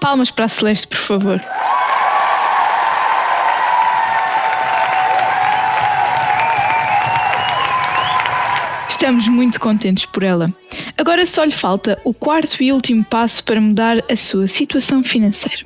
Palmas 0.00 0.30
para 0.30 0.46
a 0.46 0.48
Celeste, 0.48 0.88
por 0.88 0.98
favor. 0.98 1.40
Estamos 9.08 9.28
muito 9.28 9.58
contentes 9.58 10.04
por 10.04 10.22
ela. 10.22 10.52
Agora 10.98 11.24
só 11.24 11.42
lhe 11.42 11.50
falta 11.50 11.98
o 12.04 12.12
quarto 12.12 12.62
e 12.62 12.70
último 12.70 13.02
passo 13.02 13.42
para 13.42 13.58
mudar 13.58 14.04
a 14.06 14.14
sua 14.14 14.46
situação 14.46 15.02
financeira. 15.02 15.64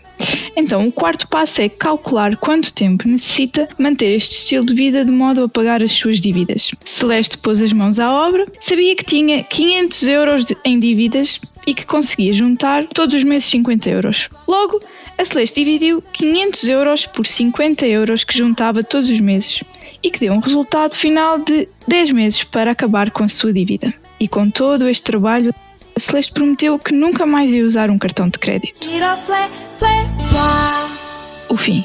Então, 0.57 0.87
o 0.87 0.93
quarto 0.93 1.27
passo 1.27 1.61
é 1.61 1.69
calcular 1.69 2.37
quanto 2.37 2.73
tempo 2.73 3.09
necessita 3.09 3.69
manter 3.77 4.15
este 4.15 4.37
estilo 4.37 4.65
de 4.65 4.73
vida 4.73 5.05
de 5.05 5.11
modo 5.11 5.43
a 5.43 5.49
pagar 5.49 5.83
as 5.83 5.91
suas 5.91 6.21
dívidas. 6.21 6.71
Celeste 6.85 7.37
pôs 7.37 7.61
as 7.61 7.73
mãos 7.73 7.99
à 7.99 8.13
obra, 8.13 8.47
sabia 8.61 8.95
que 8.95 9.05
tinha 9.05 9.43
500 9.43 10.03
euros 10.05 10.47
em 10.65 10.79
dívidas 10.79 11.41
e 11.67 11.75
que 11.75 11.85
conseguia 11.85 12.33
juntar 12.33 12.85
todos 12.95 13.13
os 13.13 13.25
meses 13.25 13.47
50 13.47 13.91
euros. 13.91 14.31
Logo, 14.47 14.81
a 15.19 15.25
Celeste 15.25 15.65
dividiu 15.65 16.01
500 16.13 16.69
euros 16.69 17.07
por 17.07 17.27
50 17.27 17.89
euros 17.89 18.23
que 18.23 18.39
juntava 18.39 18.85
todos 18.85 19.11
os 19.11 19.19
meses 19.19 19.65
e 20.03 20.11
que 20.11 20.19
deu 20.19 20.33
um 20.33 20.41
resultado 20.41 20.95
final 20.95 21.39
de 21.39 21.69
10 21.87 22.11
meses 22.11 22.45
para 22.45 22.71
acabar 22.73 23.11
com 23.11 23.25
a 23.25 23.29
sua 23.29 23.53
dívida. 23.53 23.95
E 24.19 24.29
com 24.29 24.51
todo 24.51 24.89
este 24.89 25.05
trabalho, 25.05 25.55
a 25.95 26.01
Celeste 26.01 26.33
prometeu 26.33 26.79
que 26.79 26.93
nunca 26.93 27.27
mais 27.27 27.51
ia 27.51 27.65
usar 27.65 27.91
um 27.91 27.99
cartão 27.99 28.29
de 28.29 28.39
crédito. 28.39 28.89
O 31.49 31.57
fim. 31.57 31.85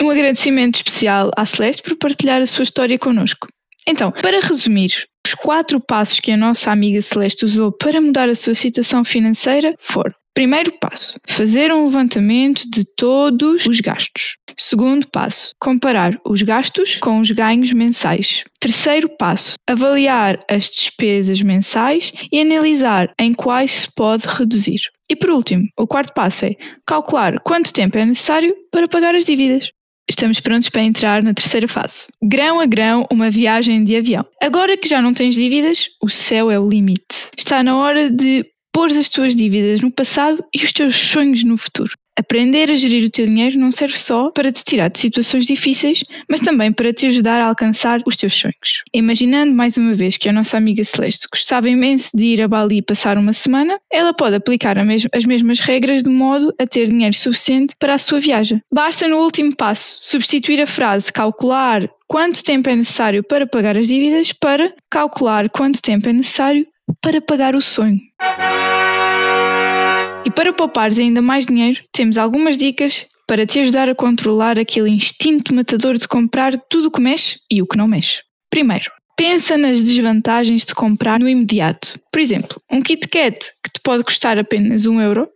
Um 0.00 0.10
agradecimento 0.10 0.76
especial 0.76 1.30
à 1.36 1.46
Celeste 1.46 1.82
por 1.82 1.96
partilhar 1.96 2.40
a 2.40 2.46
sua 2.46 2.62
história 2.62 2.98
connosco. 2.98 3.48
Então, 3.88 4.10
para 4.10 4.40
resumir, 4.40 5.06
os 5.26 5.34
quatro 5.34 5.80
passos 5.80 6.20
que 6.20 6.30
a 6.30 6.36
nossa 6.36 6.70
amiga 6.70 7.02
Celeste 7.02 7.44
usou 7.44 7.72
para 7.72 8.00
mudar 8.00 8.28
a 8.28 8.34
sua 8.36 8.54
situação 8.54 9.02
financeira 9.04 9.74
foram: 9.80 10.14
Primeiro 10.32 10.70
passo: 10.78 11.18
fazer 11.26 11.72
um 11.72 11.86
levantamento 11.86 12.62
de 12.70 12.84
todos 12.96 13.66
os 13.66 13.80
gastos. 13.80 14.36
Segundo 14.56 15.08
passo: 15.08 15.50
comparar 15.58 16.16
os 16.24 16.42
gastos 16.42 16.94
com 16.96 17.18
os 17.18 17.32
ganhos 17.32 17.72
mensais. 17.72 18.44
Terceiro 18.60 19.08
passo: 19.18 19.54
avaliar 19.66 20.38
as 20.48 20.70
despesas 20.70 21.42
mensais 21.42 22.12
e 22.30 22.40
analisar 22.40 23.12
em 23.18 23.34
quais 23.34 23.72
se 23.72 23.88
pode 23.92 24.28
reduzir. 24.28 24.80
E 25.10 25.16
por 25.16 25.30
último, 25.30 25.66
o 25.76 25.88
quarto 25.88 26.14
passo 26.14 26.46
é 26.46 26.54
calcular 26.86 27.40
quanto 27.40 27.72
tempo 27.72 27.98
é 27.98 28.04
necessário 28.04 28.54
para 28.70 28.86
pagar 28.86 29.16
as 29.16 29.24
dívidas. 29.24 29.72
Estamos 30.08 30.38
prontos 30.38 30.68
para 30.68 30.82
entrar 30.82 31.22
na 31.22 31.34
terceira 31.34 31.66
fase. 31.66 32.06
Grão 32.22 32.60
a 32.60 32.66
grão, 32.66 33.06
uma 33.10 33.30
viagem 33.30 33.82
de 33.82 33.96
avião. 33.96 34.24
Agora 34.40 34.76
que 34.76 34.88
já 34.88 35.02
não 35.02 35.12
tens 35.12 35.34
dívidas, 35.34 35.88
o 36.00 36.08
céu 36.08 36.50
é 36.50 36.58
o 36.58 36.68
limite. 36.68 37.28
Está 37.36 37.62
na 37.62 37.76
hora 37.76 38.08
de 38.08 38.46
pôr 38.72 38.90
as 38.90 39.08
tuas 39.08 39.34
dívidas 39.34 39.80
no 39.80 39.90
passado 39.90 40.44
e 40.54 40.62
os 40.62 40.72
teus 40.72 40.94
sonhos 40.94 41.42
no 41.42 41.56
futuro. 41.56 41.92
Aprender 42.18 42.70
a 42.70 42.76
gerir 42.76 43.04
o 43.04 43.10
teu 43.10 43.26
dinheiro 43.26 43.58
não 43.58 43.70
serve 43.70 43.98
só 43.98 44.30
para 44.30 44.50
te 44.50 44.64
tirar 44.64 44.88
de 44.88 44.98
situações 44.98 45.44
difíceis, 45.44 46.02
mas 46.28 46.40
também 46.40 46.72
para 46.72 46.92
te 46.92 47.06
ajudar 47.06 47.42
a 47.42 47.46
alcançar 47.46 48.00
os 48.06 48.16
teus 48.16 48.34
sonhos. 48.34 48.82
Imaginando 48.94 49.52
mais 49.52 49.76
uma 49.76 49.92
vez 49.92 50.16
que 50.16 50.28
a 50.28 50.32
nossa 50.32 50.56
amiga 50.56 50.82
Celeste 50.82 51.28
gostava 51.30 51.68
imenso 51.68 52.10
de 52.14 52.24
ir 52.24 52.42
a 52.42 52.48
Bali 52.48 52.80
passar 52.80 53.18
uma 53.18 53.34
semana, 53.34 53.78
ela 53.92 54.14
pode 54.14 54.34
aplicar 54.34 54.78
as 54.78 55.24
mesmas 55.26 55.60
regras 55.60 56.02
de 56.02 56.08
modo 56.08 56.54
a 56.58 56.66
ter 56.66 56.88
dinheiro 56.88 57.14
suficiente 57.14 57.74
para 57.78 57.94
a 57.94 57.98
sua 57.98 58.18
viagem. 58.18 58.62
Basta 58.72 59.06
no 59.06 59.18
último 59.18 59.54
passo 59.54 59.98
substituir 60.00 60.62
a 60.62 60.66
frase 60.66 61.12
calcular 61.12 61.86
quanto 62.08 62.42
tempo 62.42 62.70
é 62.70 62.76
necessário 62.76 63.22
para 63.22 63.46
pagar 63.46 63.76
as 63.76 63.88
dívidas 63.88 64.32
para 64.32 64.72
calcular 64.90 65.50
quanto 65.50 65.82
tempo 65.82 66.08
é 66.08 66.12
necessário 66.12 66.66
para 67.02 67.20
pagar 67.20 67.54
o 67.54 67.60
sonho. 67.60 68.00
E 70.26 70.30
para 70.30 70.52
poupares 70.52 70.98
ainda 70.98 71.22
mais 71.22 71.46
dinheiro, 71.46 71.80
temos 71.92 72.18
algumas 72.18 72.58
dicas 72.58 73.06
para 73.28 73.46
te 73.46 73.60
ajudar 73.60 73.88
a 73.88 73.94
controlar 73.94 74.58
aquele 74.58 74.90
instinto 74.90 75.54
matador 75.54 75.96
de 75.96 76.08
comprar 76.08 76.58
tudo 76.68 76.88
o 76.88 76.90
que 76.90 77.00
mexe 77.00 77.38
e 77.48 77.62
o 77.62 77.66
que 77.66 77.78
não 77.78 77.86
mexe. 77.86 78.24
Primeiro, 78.50 78.90
pensa 79.16 79.56
nas 79.56 79.84
desvantagens 79.84 80.64
de 80.64 80.74
comprar 80.74 81.20
no 81.20 81.28
imediato. 81.28 81.96
Por 82.10 82.20
exemplo, 82.20 82.60
um 82.68 82.82
Kit 82.82 83.06
Kat 83.06 83.38
que 83.62 83.70
te 83.72 83.80
pode 83.80 84.02
custar 84.02 84.36
apenas 84.36 84.84
um 84.84 85.00
euro, 85.00 85.28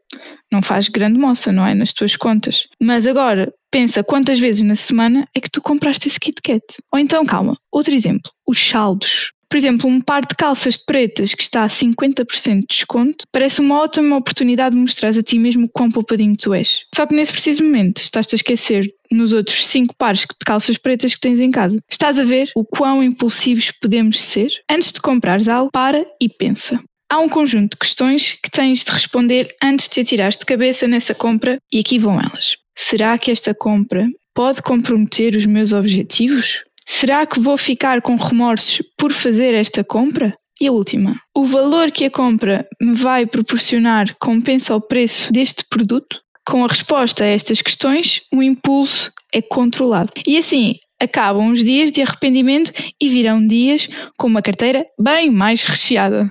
não 0.51 0.61
faz 0.61 0.89
grande 0.89 1.21
moça, 1.21 1.53
não 1.53 1.65
é? 1.65 1.73
Nas 1.73 1.93
tuas 1.93 2.17
contas. 2.17 2.67
Mas 2.83 3.07
agora, 3.07 3.55
pensa 3.71 4.03
quantas 4.03 4.41
vezes 4.41 4.63
na 4.63 4.75
semana 4.75 5.25
é 5.33 5.41
que 5.41 5.49
tu 5.49 5.63
compraste 5.63 6.09
esse 6.09 6.19
Kit 6.19 6.43
Kat. 6.43 6.65
Ou 6.93 6.99
então, 6.99 7.25
calma, 7.25 7.57
outro 7.71 7.95
exemplo, 7.95 8.33
os 8.45 8.59
saldos. 8.59 9.31
Por 9.51 9.57
exemplo, 9.57 9.91
um 9.91 10.01
par 10.01 10.25
de 10.25 10.37
calças 10.37 10.77
pretas 10.77 11.35
que 11.35 11.43
está 11.43 11.65
a 11.65 11.69
50% 11.69 12.61
de 12.61 12.67
desconto 12.69 13.25
parece 13.33 13.61
uma 13.61 13.81
ótima 13.81 14.17
oportunidade 14.17 14.77
de 14.77 14.81
mostrar 14.81 15.09
a 15.09 15.23
ti 15.23 15.41
mesmo 15.41 15.67
o 15.67 15.69
quão 15.69 15.91
poupadinho 15.91 16.37
tu 16.37 16.55
és. 16.55 16.85
Só 16.95 17.05
que 17.05 17.17
nesse 17.17 17.33
preciso 17.33 17.65
momento 17.65 18.01
estás-te 18.01 18.37
a 18.37 18.37
esquecer 18.37 18.89
nos 19.11 19.33
outros 19.33 19.67
5 19.67 19.97
pares 19.99 20.21
de 20.21 20.27
calças 20.47 20.79
pretas 20.79 21.15
que 21.15 21.21
tens 21.21 21.41
em 21.41 21.51
casa. 21.51 21.83
Estás 21.91 22.17
a 22.21 22.25
ver 22.25 22.53
o 22.55 22.65
quão 22.65 23.03
impulsivos 23.03 23.73
podemos 23.73 24.21
ser? 24.21 24.53
Antes 24.71 24.93
de 24.93 25.01
comprares 25.01 25.49
algo, 25.49 25.73
para 25.73 26.07
e 26.21 26.29
pensa. 26.29 26.81
Há 27.11 27.19
um 27.19 27.29
conjunto 27.29 27.73
de 27.73 27.79
questões 27.79 28.39
que 28.41 28.53
tens 28.53 28.85
de 28.85 28.93
responder 28.93 29.53
antes 29.61 29.87
de 29.87 29.95
te 29.95 30.01
atirares 30.01 30.37
de 30.37 30.47
cabeça 30.47 30.87
nessa 30.87 31.13
compra 31.13 31.59
e 31.73 31.81
aqui 31.81 31.99
vão 31.99 32.21
elas. 32.21 32.57
Será 32.79 33.19
que 33.19 33.33
esta 33.33 33.53
compra 33.53 34.07
pode 34.33 34.63
comprometer 34.63 35.35
os 35.35 35.45
meus 35.45 35.73
objetivos? 35.73 36.63
Será 36.93 37.25
que 37.25 37.41
vou 37.41 37.57
ficar 37.57 38.03
com 38.03 38.17
remorsos 38.17 38.83
por 38.99 39.13
fazer 39.13 39.55
esta 39.55 39.83
compra? 39.83 40.35
E 40.61 40.67
a 40.67 40.73
última, 40.73 41.19
o 41.35 41.47
valor 41.47 41.91
que 41.91 42.05
a 42.05 42.11
compra 42.11 42.69
me 42.83 42.93
vai 42.93 43.25
proporcionar 43.25 44.15
compensa 44.21 44.75
o 44.75 44.81
preço 44.81 45.33
deste 45.33 45.65
produto? 45.71 46.21
Com 46.47 46.63
a 46.63 46.69
resposta 46.69 47.25
a 47.25 47.29
estas 47.29 47.63
questões, 47.63 48.21
o 48.35 48.43
impulso 48.43 49.11
é 49.33 49.41
controlado. 49.41 50.13
E 50.27 50.37
assim, 50.37 50.75
acabam 51.01 51.53
os 51.53 51.65
dias 51.65 51.91
de 51.93 52.03
arrependimento 52.03 52.73
e 53.01 53.09
virão 53.09 53.47
dias 53.47 53.89
com 54.19 54.27
uma 54.27 54.43
carteira 54.43 54.85
bem 55.01 55.31
mais 55.31 55.65
recheada. 55.65 56.31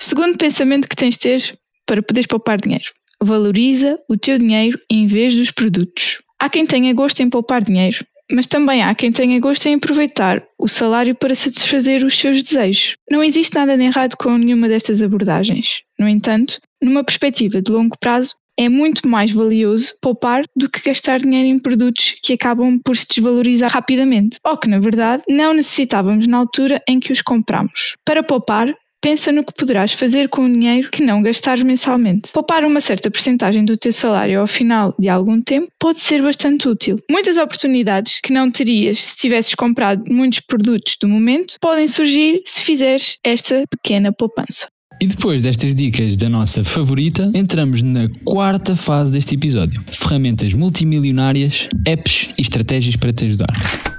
Segundo 0.00 0.38
pensamento 0.38 0.88
que 0.88 0.96
tens 0.96 1.14
de 1.14 1.20
ter 1.20 1.58
para 1.84 2.02
poderes 2.02 2.28
poupar 2.28 2.58
dinheiro. 2.58 2.88
Valoriza 3.22 3.98
o 4.08 4.16
teu 4.16 4.38
dinheiro 4.38 4.78
em 4.88 5.06
vez 5.06 5.34
dos 5.34 5.50
produtos. 5.50 6.22
Há 6.38 6.48
quem 6.48 6.64
tenha 6.64 6.94
gosto 6.94 7.20
em 7.20 7.28
poupar 7.28 7.62
dinheiro, 7.62 7.98
mas 8.30 8.46
também 8.46 8.82
há 8.82 8.94
quem 8.94 9.12
tenha 9.12 9.38
gosto 9.40 9.66
em 9.66 9.74
aproveitar 9.74 10.42
o 10.58 10.68
salário 10.68 11.14
para 11.14 11.34
satisfazer 11.34 12.04
os 12.04 12.16
seus 12.16 12.42
desejos. 12.42 12.96
Não 13.10 13.22
existe 13.22 13.54
nada 13.54 13.76
de 13.76 13.84
errado 13.84 14.16
com 14.16 14.36
nenhuma 14.36 14.68
destas 14.68 15.02
abordagens. 15.02 15.82
No 15.98 16.08
entanto, 16.08 16.58
numa 16.82 17.04
perspectiva 17.04 17.60
de 17.60 17.70
longo 17.70 17.96
prazo, 17.98 18.34
é 18.58 18.68
muito 18.68 19.08
mais 19.08 19.32
valioso 19.32 19.94
poupar 20.02 20.44
do 20.54 20.68
que 20.68 20.82
gastar 20.82 21.18
dinheiro 21.18 21.48
em 21.48 21.58
produtos 21.58 22.16
que 22.22 22.34
acabam 22.34 22.78
por 22.84 22.94
se 22.94 23.06
desvalorizar 23.08 23.70
rapidamente, 23.70 24.36
ou 24.44 24.56
que, 24.58 24.68
na 24.68 24.78
verdade, 24.78 25.22
não 25.28 25.54
necessitávamos 25.54 26.26
na 26.26 26.36
altura 26.36 26.82
em 26.86 27.00
que 27.00 27.10
os 27.10 27.22
compramos. 27.22 27.96
Para 28.04 28.22
poupar, 28.22 28.74
Pensa 29.02 29.32
no 29.32 29.42
que 29.42 29.54
poderás 29.54 29.94
fazer 29.94 30.28
com 30.28 30.44
o 30.44 30.52
dinheiro 30.52 30.90
que 30.90 31.02
não 31.02 31.22
gastares 31.22 31.62
mensalmente. 31.62 32.32
Poupar 32.32 32.64
uma 32.64 32.82
certa 32.82 33.10
porcentagem 33.10 33.64
do 33.64 33.76
teu 33.76 33.92
salário 33.92 34.38
ao 34.38 34.46
final 34.46 34.94
de 34.98 35.08
algum 35.08 35.40
tempo 35.40 35.68
pode 35.78 36.00
ser 36.00 36.20
bastante 36.22 36.68
útil. 36.68 36.98
Muitas 37.10 37.38
oportunidades 37.38 38.20
que 38.22 38.32
não 38.32 38.50
terias 38.50 38.98
se 38.98 39.16
tivesses 39.16 39.54
comprado 39.54 40.04
muitos 40.06 40.40
produtos 40.40 40.96
do 41.00 41.08
momento 41.08 41.54
podem 41.60 41.88
surgir 41.88 42.42
se 42.44 42.62
fizeres 42.62 43.16
esta 43.24 43.64
pequena 43.70 44.12
poupança. 44.12 44.68
E 45.00 45.06
depois 45.06 45.44
destas 45.44 45.74
dicas 45.74 46.14
da 46.14 46.28
nossa 46.28 46.62
favorita, 46.62 47.32
entramos 47.34 47.82
na 47.82 48.06
quarta 48.22 48.76
fase 48.76 49.10
deste 49.12 49.34
episódio: 49.34 49.82
ferramentas 49.92 50.52
multimilionárias, 50.52 51.70
apps 51.86 52.28
e 52.36 52.42
estratégias 52.42 52.96
para 52.96 53.10
te 53.10 53.24
ajudar. 53.24 53.89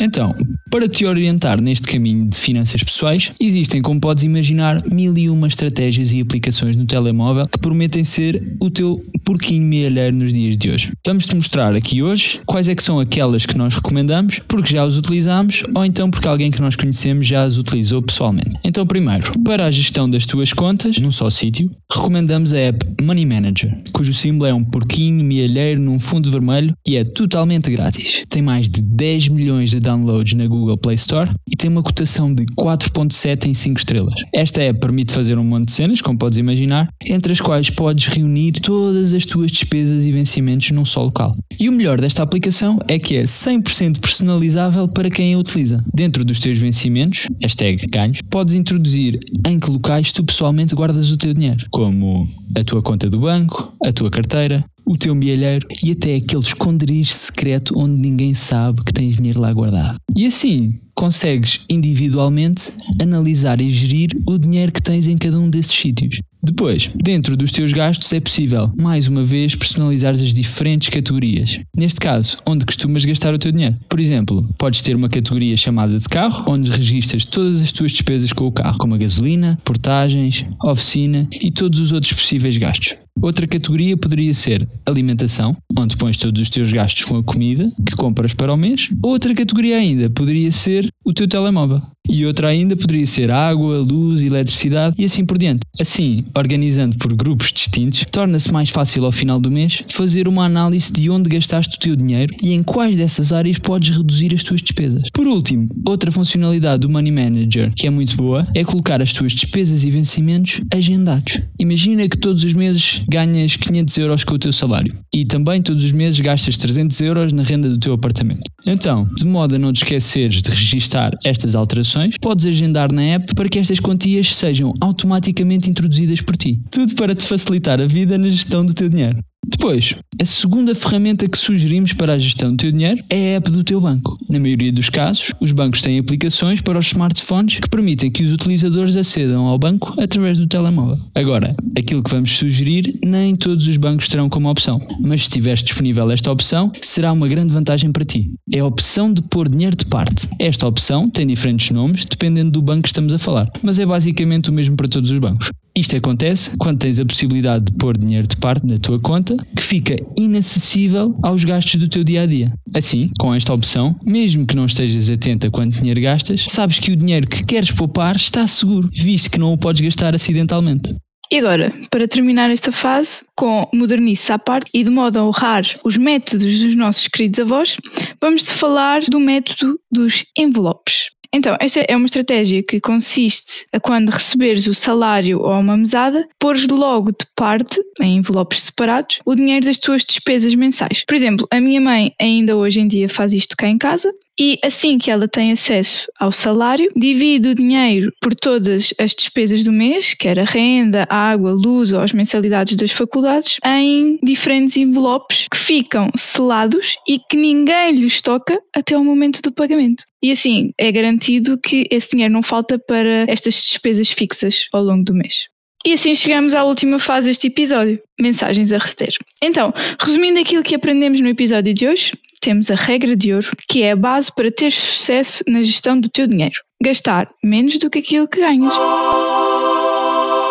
Então, 0.00 0.34
para 0.70 0.88
te 0.88 1.04
orientar 1.04 1.60
neste 1.60 1.86
caminho 1.86 2.28
de 2.28 2.36
finanças 2.36 2.82
pessoais, 2.82 3.32
existem, 3.40 3.82
como 3.82 4.00
podes 4.00 4.22
imaginar, 4.22 4.82
mil 4.92 5.16
e 5.16 5.28
uma 5.28 5.48
estratégias 5.48 6.12
e 6.12 6.20
aplicações 6.20 6.76
no 6.76 6.84
telemóvel 6.84 7.44
que 7.46 7.58
prometem 7.58 8.04
ser 8.04 8.40
o 8.60 8.70
teu 8.70 9.02
porquinho 9.24 9.66
mealheiro 9.66 10.16
nos 10.16 10.32
dias 10.32 10.56
de 10.56 10.70
hoje. 10.70 10.92
Vamos-te 11.06 11.34
mostrar 11.34 11.74
aqui 11.74 12.02
hoje 12.02 12.40
quais 12.46 12.68
é 12.68 12.74
que 12.74 12.82
são 12.82 13.00
aquelas 13.00 13.44
que 13.44 13.56
nós 13.58 13.74
recomendamos, 13.74 14.40
porque 14.46 14.72
já 14.72 14.82
as 14.82 14.96
utilizamos 14.96 15.64
ou 15.74 15.84
então 15.84 16.10
porque 16.10 16.28
alguém 16.28 16.50
que 16.50 16.60
nós 16.60 16.76
conhecemos 16.76 17.26
já 17.26 17.42
as 17.42 17.58
utilizou 17.58 18.00
pessoalmente. 18.02 18.56
Então, 18.64 18.86
primeiro, 18.86 19.32
para 19.44 19.66
a 19.66 19.70
gestão 19.70 20.08
das 20.08 20.26
tuas 20.26 20.52
contas, 20.52 20.98
num 20.98 21.10
só 21.10 21.28
sítio, 21.30 21.70
recomendamos 21.92 22.52
a 22.52 22.58
app 22.58 22.86
Money 23.02 23.26
Manager, 23.26 23.76
cujo 23.92 24.14
símbolo 24.14 24.46
é 24.46 24.54
um 24.54 24.64
porquinho 24.64 25.24
mealheiro 25.24 25.80
num 25.80 25.98
fundo 25.98 26.30
vermelho 26.30 26.74
e 26.86 26.96
é 26.96 27.04
totalmente 27.04 27.70
grátis. 27.70 28.24
Tem 28.28 28.42
mais 28.42 28.68
de 28.68 28.80
10 28.80 29.28
milhões 29.28 29.70
de 29.70 29.80
downloads 29.88 30.34
na 30.34 30.46
Google 30.46 30.76
Play 30.76 30.96
Store 30.96 31.30
e 31.50 31.56
tem 31.56 31.70
uma 31.70 31.82
cotação 31.82 32.34
de 32.34 32.44
4.7 32.44 33.46
em 33.46 33.54
5 33.54 33.78
estrelas. 33.78 34.14
Esta 34.34 34.60
app 34.60 34.78
permite 34.78 35.14
fazer 35.14 35.38
um 35.38 35.44
monte 35.44 35.66
de 35.66 35.72
cenas, 35.72 36.02
como 36.02 36.18
podes 36.18 36.38
imaginar, 36.38 36.88
entre 37.02 37.32
as 37.32 37.40
quais 37.40 37.70
podes 37.70 38.06
reunir 38.06 38.52
todas 38.52 39.14
as 39.14 39.24
tuas 39.24 39.50
despesas 39.50 40.04
e 40.04 40.12
vencimentos 40.12 40.70
num 40.72 40.84
só 40.84 41.02
local. 41.02 41.34
E 41.58 41.68
o 41.68 41.72
melhor 41.72 41.98
desta 41.98 42.22
aplicação 42.22 42.78
é 42.86 42.98
que 42.98 43.16
é 43.16 43.22
100% 43.22 43.98
personalizável 43.98 44.86
para 44.86 45.08
quem 45.08 45.32
a 45.32 45.38
utiliza. 45.38 45.82
Dentro 45.94 46.22
dos 46.24 46.38
teus 46.38 46.58
vencimentos, 46.58 47.26
hashtag 47.40 47.86
ganhos, 47.86 48.20
podes 48.30 48.54
introduzir 48.54 49.18
em 49.46 49.58
que 49.58 49.70
locais 49.70 50.12
tu 50.12 50.22
pessoalmente 50.22 50.74
guardas 50.74 51.10
o 51.10 51.16
teu 51.16 51.32
dinheiro, 51.32 51.66
como 51.70 52.28
a 52.54 52.62
tua 52.62 52.82
conta 52.82 53.08
do 53.08 53.20
banco, 53.20 53.72
a 53.82 53.90
tua 53.90 54.10
carteira, 54.10 54.64
o 54.88 54.96
teu 54.96 55.14
milheiro 55.14 55.66
e 55.84 55.92
até 55.92 56.14
aquele 56.14 56.42
esconderijo 56.42 57.12
secreto 57.12 57.78
onde 57.78 58.00
ninguém 58.00 58.32
sabe 58.34 58.82
que 58.82 58.92
tens 58.92 59.16
dinheiro 59.16 59.40
lá 59.40 59.52
guardado. 59.52 59.96
E 60.16 60.26
assim 60.26 60.80
consegues 60.94 61.60
individualmente 61.70 62.72
analisar 63.00 63.60
e 63.60 63.70
gerir 63.70 64.10
o 64.28 64.36
dinheiro 64.36 64.72
que 64.72 64.82
tens 64.82 65.06
em 65.06 65.16
cada 65.16 65.38
um 65.38 65.48
desses 65.48 65.72
sítios. 65.72 66.18
Depois, 66.42 66.90
dentro 66.96 67.36
dos 67.36 67.52
teus 67.52 67.72
gastos 67.72 68.12
é 68.12 68.18
possível, 68.18 68.70
mais 68.76 69.06
uma 69.06 69.24
vez, 69.24 69.54
personalizar 69.54 70.14
as 70.14 70.34
diferentes 70.34 70.88
categorias. 70.88 71.60
Neste 71.76 72.00
caso, 72.00 72.36
onde 72.46 72.64
costumas 72.64 73.04
gastar 73.04 73.34
o 73.34 73.38
teu 73.38 73.52
dinheiro. 73.52 73.76
Por 73.88 74.00
exemplo, 74.00 74.48
podes 74.58 74.82
ter 74.82 74.96
uma 74.96 75.08
categoria 75.08 75.56
chamada 75.56 75.98
de 75.98 76.08
carro, 76.08 76.44
onde 76.50 76.70
registras 76.70 77.24
todas 77.24 77.60
as 77.60 77.70
tuas 77.70 77.92
despesas 77.92 78.32
com 78.32 78.46
o 78.46 78.52
carro, 78.52 78.78
como 78.78 78.94
a 78.94 78.98
gasolina, 78.98 79.58
portagens, 79.64 80.46
oficina 80.64 81.28
e 81.30 81.50
todos 81.50 81.78
os 81.78 81.92
outros 81.92 82.12
possíveis 82.12 82.56
gastos. 82.56 82.94
Outra 83.20 83.46
categoria 83.46 83.96
poderia 83.96 84.32
ser 84.32 84.66
alimentação, 84.86 85.56
onde 85.76 85.96
pões 85.96 86.16
todos 86.16 86.40
os 86.40 86.50
teus 86.50 86.70
gastos 86.70 87.04
com 87.04 87.16
a 87.16 87.22
comida 87.22 87.70
que 87.86 87.96
compras 87.96 88.32
para 88.32 88.52
o 88.52 88.56
mês. 88.56 88.88
Outra 89.02 89.34
categoria 89.34 89.76
ainda 89.76 90.08
poderia 90.10 90.50
ser 90.52 90.88
o 91.04 91.12
teu 91.12 91.26
telemóvel. 91.26 91.82
E 92.08 92.24
outra 92.26 92.48
ainda 92.48 92.76
poderia 92.76 93.06
ser 93.06 93.30
água, 93.30 93.78
luz, 93.78 94.22
eletricidade 94.22 94.94
e 94.98 95.04
assim 95.04 95.24
por 95.24 95.38
diante. 95.38 95.60
Assim, 95.80 96.24
organizando 96.34 96.96
por 96.96 97.14
grupos 97.14 97.52
distintos, 97.52 98.04
torna-se 98.10 98.52
mais 98.52 98.70
fácil 98.70 99.04
ao 99.04 99.12
final 99.12 99.40
do 99.40 99.50
mês 99.50 99.84
fazer 99.90 100.26
uma 100.26 100.44
análise 100.44 100.92
de 100.92 101.10
onde 101.10 101.28
gastaste 101.28 101.76
o 101.76 101.80
teu 101.80 101.96
dinheiro 101.96 102.34
e 102.42 102.52
em 102.52 102.62
quais 102.62 102.96
dessas 102.96 103.32
áreas 103.32 103.58
podes 103.58 103.96
reduzir 103.96 104.34
as 104.34 104.42
tuas 104.42 104.62
despesas. 104.62 105.10
Por 105.12 105.26
último, 105.26 105.68
outra 105.84 106.10
funcionalidade 106.10 106.80
do 106.80 106.90
Money 106.90 107.12
Manager 107.12 107.72
que 107.76 107.86
é 107.86 107.90
muito 107.90 108.16
boa 108.16 108.46
é 108.54 108.64
colocar 108.64 109.00
as 109.02 109.12
tuas 109.12 109.32
despesas 109.32 109.84
e 109.84 109.90
vencimentos 109.90 110.60
agendados. 110.72 111.38
Imagina 111.58 112.08
que 112.08 112.18
todos 112.18 112.44
os 112.44 112.52
meses 112.52 113.02
ganhas 113.08 113.56
500 113.56 113.98
euros 113.98 114.24
com 114.24 114.34
o 114.34 114.38
teu 114.38 114.52
salário 114.52 114.94
e 115.14 115.24
também 115.24 115.60
todos 115.62 115.84
os 115.84 115.92
meses 115.92 116.20
gastas 116.20 116.56
300 116.56 117.00
euros 117.00 117.32
na 117.32 117.42
renda 117.42 117.68
do 117.68 117.78
teu 117.78 117.92
apartamento. 117.92 118.42
Então, 118.70 119.08
de 119.16 119.24
modo 119.24 119.54
a 119.54 119.58
não 119.58 119.72
te 119.72 119.82
esqueceres 119.82 120.42
de 120.42 120.50
registar 120.50 121.16
estas 121.24 121.54
alterações, 121.54 122.16
podes 122.20 122.44
agendar 122.44 122.92
na 122.92 123.02
app 123.02 123.34
para 123.34 123.48
que 123.48 123.58
estas 123.58 123.80
quantias 123.80 124.36
sejam 124.36 124.74
automaticamente 124.78 125.70
introduzidas 125.70 126.20
por 126.20 126.36
ti. 126.36 126.60
Tudo 126.70 126.94
para 126.94 127.14
te 127.14 127.24
facilitar 127.24 127.80
a 127.80 127.86
vida 127.86 128.18
na 128.18 128.28
gestão 128.28 128.66
do 128.66 128.74
teu 128.74 128.90
dinheiro. 128.90 129.18
Depois, 129.60 129.94
a 130.20 130.24
segunda 130.24 130.74
ferramenta 130.74 131.28
que 131.28 131.36
sugerimos 131.36 131.92
para 131.92 132.12
a 132.12 132.18
gestão 132.18 132.50
do 132.50 132.56
teu 132.56 132.70
dinheiro 132.70 133.02
é 133.10 133.34
a 133.34 133.36
app 133.38 133.50
do 133.50 133.64
teu 133.64 133.80
banco. 133.80 134.18
Na 134.28 134.38
maioria 134.38 134.72
dos 134.72 134.88
casos, 134.88 135.32
os 135.40 135.52
bancos 135.52 135.82
têm 135.82 135.98
aplicações 135.98 136.60
para 136.60 136.78
os 136.78 136.86
smartphones 136.86 137.58
que 137.58 137.68
permitem 137.68 138.10
que 138.10 138.22
os 138.22 138.32
utilizadores 138.32 138.94
acedam 138.94 139.46
ao 139.46 139.58
banco 139.58 140.00
através 140.00 140.38
do 140.38 140.46
telemóvel. 140.46 140.98
Agora, 141.14 141.56
aquilo 141.76 142.02
que 142.02 142.10
vamos 142.10 142.36
sugerir, 142.36 142.98
nem 143.04 143.34
todos 143.34 143.66
os 143.66 143.76
bancos 143.76 144.06
terão 144.06 144.28
como 144.28 144.48
opção, 144.48 144.78
mas 145.00 145.24
se 145.24 145.30
tiveres 145.30 145.62
disponível 145.62 146.10
esta 146.10 146.30
opção, 146.30 146.70
será 146.80 147.12
uma 147.12 147.26
grande 147.26 147.52
vantagem 147.52 147.90
para 147.90 148.04
ti. 148.04 148.26
É 148.52 148.60
a 148.60 148.66
opção 148.66 149.12
de 149.12 149.22
pôr 149.22 149.48
dinheiro 149.48 149.76
de 149.76 149.86
parte. 149.86 150.28
Esta 150.38 150.66
opção 150.66 151.10
tem 151.10 151.26
diferentes 151.26 151.70
nomes 151.70 152.04
dependendo 152.04 152.50
do 152.50 152.62
banco 152.62 152.82
que 152.82 152.88
estamos 152.88 153.12
a 153.12 153.18
falar, 153.18 153.46
mas 153.62 153.78
é 153.78 153.86
basicamente 153.86 154.50
o 154.50 154.52
mesmo 154.52 154.76
para 154.76 154.88
todos 154.88 155.10
os 155.10 155.18
bancos. 155.18 155.50
Isto 155.78 155.96
acontece 155.96 156.56
quando 156.56 156.80
tens 156.80 156.98
a 156.98 157.06
possibilidade 157.06 157.66
de 157.66 157.72
pôr 157.78 157.96
dinheiro 157.96 158.26
de 158.26 158.36
parte 158.36 158.66
na 158.66 158.78
tua 158.78 158.98
conta 158.98 159.36
que 159.56 159.62
fica 159.62 159.94
inacessível 160.18 161.16
aos 161.22 161.44
gastos 161.44 161.76
do 161.76 161.86
teu 161.86 162.02
dia 162.02 162.22
a 162.22 162.26
dia. 162.26 162.52
Assim, 162.74 163.08
com 163.16 163.32
esta 163.32 163.54
opção, 163.54 163.94
mesmo 164.04 164.44
que 164.44 164.56
não 164.56 164.66
estejas 164.66 165.08
atento 165.08 165.46
a 165.46 165.50
quanto 165.52 165.78
dinheiro 165.78 166.00
gastas, 166.00 166.46
sabes 166.48 166.80
que 166.80 166.90
o 166.90 166.96
dinheiro 166.96 167.28
que 167.28 167.46
queres 167.46 167.70
poupar 167.70 168.16
está 168.16 168.44
seguro, 168.44 168.90
visto 168.92 169.30
que 169.30 169.38
não 169.38 169.52
o 169.52 169.56
podes 169.56 169.80
gastar 169.80 170.16
acidentalmente. 170.16 170.96
E 171.30 171.38
agora, 171.38 171.72
para 171.92 172.08
terminar 172.08 172.50
esta 172.50 172.72
fase, 172.72 173.22
com 173.36 173.70
modernice 173.72 174.32
à 174.32 174.38
parte 174.38 174.68
e 174.74 174.82
de 174.82 174.90
modo 174.90 175.16
a 175.16 175.24
honrar 175.24 175.64
os 175.84 175.96
métodos 175.96 176.58
dos 176.58 176.74
nossos 176.74 177.06
queridos 177.06 177.38
avós, 177.38 177.76
vamos-te 178.20 178.52
falar 178.52 179.02
do 179.02 179.20
método 179.20 179.78
dos 179.92 180.24
envelopes. 180.36 181.10
Então, 181.34 181.56
esta 181.60 181.80
é 181.80 181.94
uma 181.94 182.06
estratégia 182.06 182.62
que 182.62 182.80
consiste 182.80 183.66
a 183.72 183.78
quando 183.78 184.08
receberes 184.08 184.66
o 184.66 184.72
salário 184.72 185.40
ou 185.40 185.52
uma 185.52 185.76
mesada, 185.76 186.26
pôres 186.38 186.66
logo 186.68 187.10
de 187.10 187.26
parte, 187.36 187.80
em 188.00 188.16
envelopes 188.16 188.62
separados, 188.62 189.20
o 189.26 189.34
dinheiro 189.34 189.66
das 189.66 189.76
tuas 189.76 190.04
despesas 190.04 190.54
mensais. 190.54 191.04
Por 191.06 191.14
exemplo, 191.14 191.46
a 191.50 191.60
minha 191.60 191.80
mãe 191.80 192.14
ainda 192.18 192.56
hoje 192.56 192.80
em 192.80 192.88
dia 192.88 193.08
faz 193.08 193.32
isto 193.34 193.56
cá 193.56 193.68
em 193.68 193.76
casa 193.76 194.12
e 194.38 194.58
assim 194.62 194.98
que 194.98 195.10
ela 195.10 195.26
tem 195.26 195.52
acesso 195.52 196.06
ao 196.18 196.30
salário, 196.30 196.92
divide 196.94 197.48
o 197.48 197.54
dinheiro 197.54 198.12
por 198.20 198.34
todas 198.34 198.94
as 198.98 199.12
despesas 199.12 199.64
do 199.64 199.72
mês, 199.72 200.14
quer 200.14 200.38
a 200.38 200.44
renda, 200.44 201.06
água, 201.10 201.52
luz 201.52 201.92
ou 201.92 202.00
as 202.00 202.12
mensalidades 202.12 202.76
das 202.76 202.92
faculdades, 202.92 203.58
em 203.64 204.18
diferentes 204.22 204.76
envelopes 204.76 205.48
que 205.50 205.58
ficam 205.58 206.08
selados 206.16 206.96
e 207.08 207.18
que 207.18 207.36
ninguém 207.36 207.92
lhes 207.92 208.20
toca 208.20 208.60
até 208.74 208.96
o 208.96 209.04
momento 209.04 209.42
do 209.42 209.50
pagamento. 209.50 210.04
E 210.22 210.30
assim 210.30 210.70
é 210.78 210.90
garantido 210.92 211.58
que 211.58 211.86
esse 211.90 212.10
dinheiro 212.10 212.32
não 212.32 212.42
falta 212.42 212.78
para 212.78 213.24
estas 213.28 213.54
despesas 213.54 214.10
fixas 214.10 214.68
ao 214.72 214.82
longo 214.82 215.04
do 215.04 215.14
mês. 215.14 215.46
E 215.86 215.92
assim 215.92 216.14
chegamos 216.14 216.54
à 216.54 216.64
última 216.64 216.98
fase 216.98 217.28
deste 217.28 217.46
episódio: 217.46 218.00
mensagens 218.20 218.72
a 218.72 218.78
reter. 218.78 219.14
Então, 219.42 219.72
resumindo 220.00 220.38
aquilo 220.38 220.62
que 220.62 220.74
aprendemos 220.74 221.20
no 221.20 221.28
episódio 221.28 221.72
de 221.72 221.86
hoje, 221.86 222.12
temos 222.38 222.70
a 222.70 222.74
regra 222.74 223.16
de 223.16 223.32
ouro, 223.32 223.50
que 223.68 223.82
é 223.82 223.92
a 223.92 223.96
base 223.96 224.32
para 224.34 224.50
ter 224.50 224.70
sucesso 224.70 225.42
na 225.46 225.62
gestão 225.62 226.00
do 226.00 226.08
teu 226.08 226.26
dinheiro: 226.26 226.60
gastar 226.82 227.28
menos 227.42 227.78
do 227.78 227.90
que 227.90 227.98
aquilo 227.98 228.28
que 228.28 228.40
ganhas. 228.40 228.74